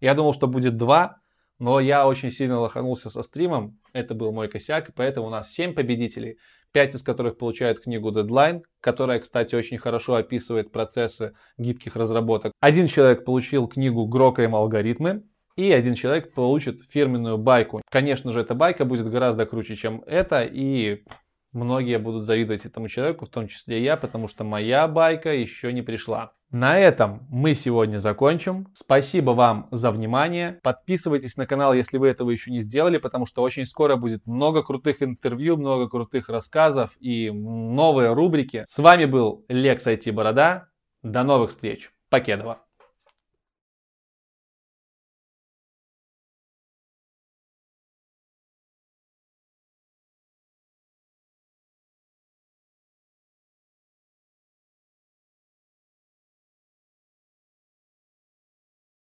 Я 0.00 0.14
думал, 0.14 0.32
что 0.32 0.46
будет 0.46 0.76
2, 0.76 1.19
но 1.60 1.78
я 1.78 2.08
очень 2.08 2.32
сильно 2.32 2.58
лоханулся 2.58 3.10
со 3.10 3.22
стримом, 3.22 3.78
это 3.92 4.14
был 4.14 4.32
мой 4.32 4.48
косяк, 4.48 4.90
поэтому 4.96 5.28
у 5.28 5.30
нас 5.30 5.52
7 5.52 5.74
победителей, 5.74 6.38
5 6.72 6.94
из 6.94 7.02
которых 7.02 7.36
получают 7.36 7.80
книгу 7.80 8.10
Deadline, 8.10 8.62
которая, 8.80 9.20
кстати, 9.20 9.54
очень 9.54 9.76
хорошо 9.78 10.14
описывает 10.14 10.72
процессы 10.72 11.34
гибких 11.58 11.96
разработок. 11.96 12.52
Один 12.60 12.86
человек 12.86 13.24
получил 13.24 13.68
книгу 13.68 14.06
Грокаем 14.06 14.56
алгоритмы, 14.56 15.22
и 15.56 15.70
один 15.70 15.94
человек 15.94 16.32
получит 16.32 16.80
фирменную 16.80 17.36
байку. 17.36 17.82
Конечно 17.90 18.32
же, 18.32 18.40
эта 18.40 18.54
байка 18.54 18.86
будет 18.86 19.10
гораздо 19.10 19.44
круче, 19.44 19.76
чем 19.76 20.02
это, 20.06 20.42
и 20.42 21.04
многие 21.52 21.98
будут 21.98 22.24
завидовать 22.24 22.64
этому 22.64 22.88
человеку, 22.88 23.26
в 23.26 23.28
том 23.28 23.48
числе 23.48 23.82
я, 23.82 23.98
потому 23.98 24.28
что 24.28 24.44
моя 24.44 24.88
байка 24.88 25.34
еще 25.34 25.72
не 25.74 25.82
пришла. 25.82 26.32
На 26.50 26.80
этом 26.80 27.26
мы 27.30 27.54
сегодня 27.54 27.98
закончим. 27.98 28.66
Спасибо 28.74 29.30
вам 29.30 29.68
за 29.70 29.92
внимание. 29.92 30.58
Подписывайтесь 30.64 31.36
на 31.36 31.46
канал, 31.46 31.72
если 31.74 31.96
вы 31.96 32.08
этого 32.08 32.30
еще 32.30 32.50
не 32.50 32.60
сделали, 32.60 32.98
потому 32.98 33.24
что 33.24 33.42
очень 33.42 33.66
скоро 33.66 33.94
будет 33.94 34.26
много 34.26 34.64
крутых 34.64 35.00
интервью, 35.00 35.56
много 35.56 35.88
крутых 35.88 36.28
рассказов 36.28 36.90
и 36.98 37.30
новые 37.30 38.14
рубрики. 38.14 38.64
С 38.66 38.78
вами 38.78 39.04
был 39.04 39.44
Лекс 39.48 39.86
IT 39.86 40.10
Борода. 40.10 40.68
До 41.02 41.22
новых 41.22 41.50
встреч. 41.50 41.92
Покедова. 42.08 42.58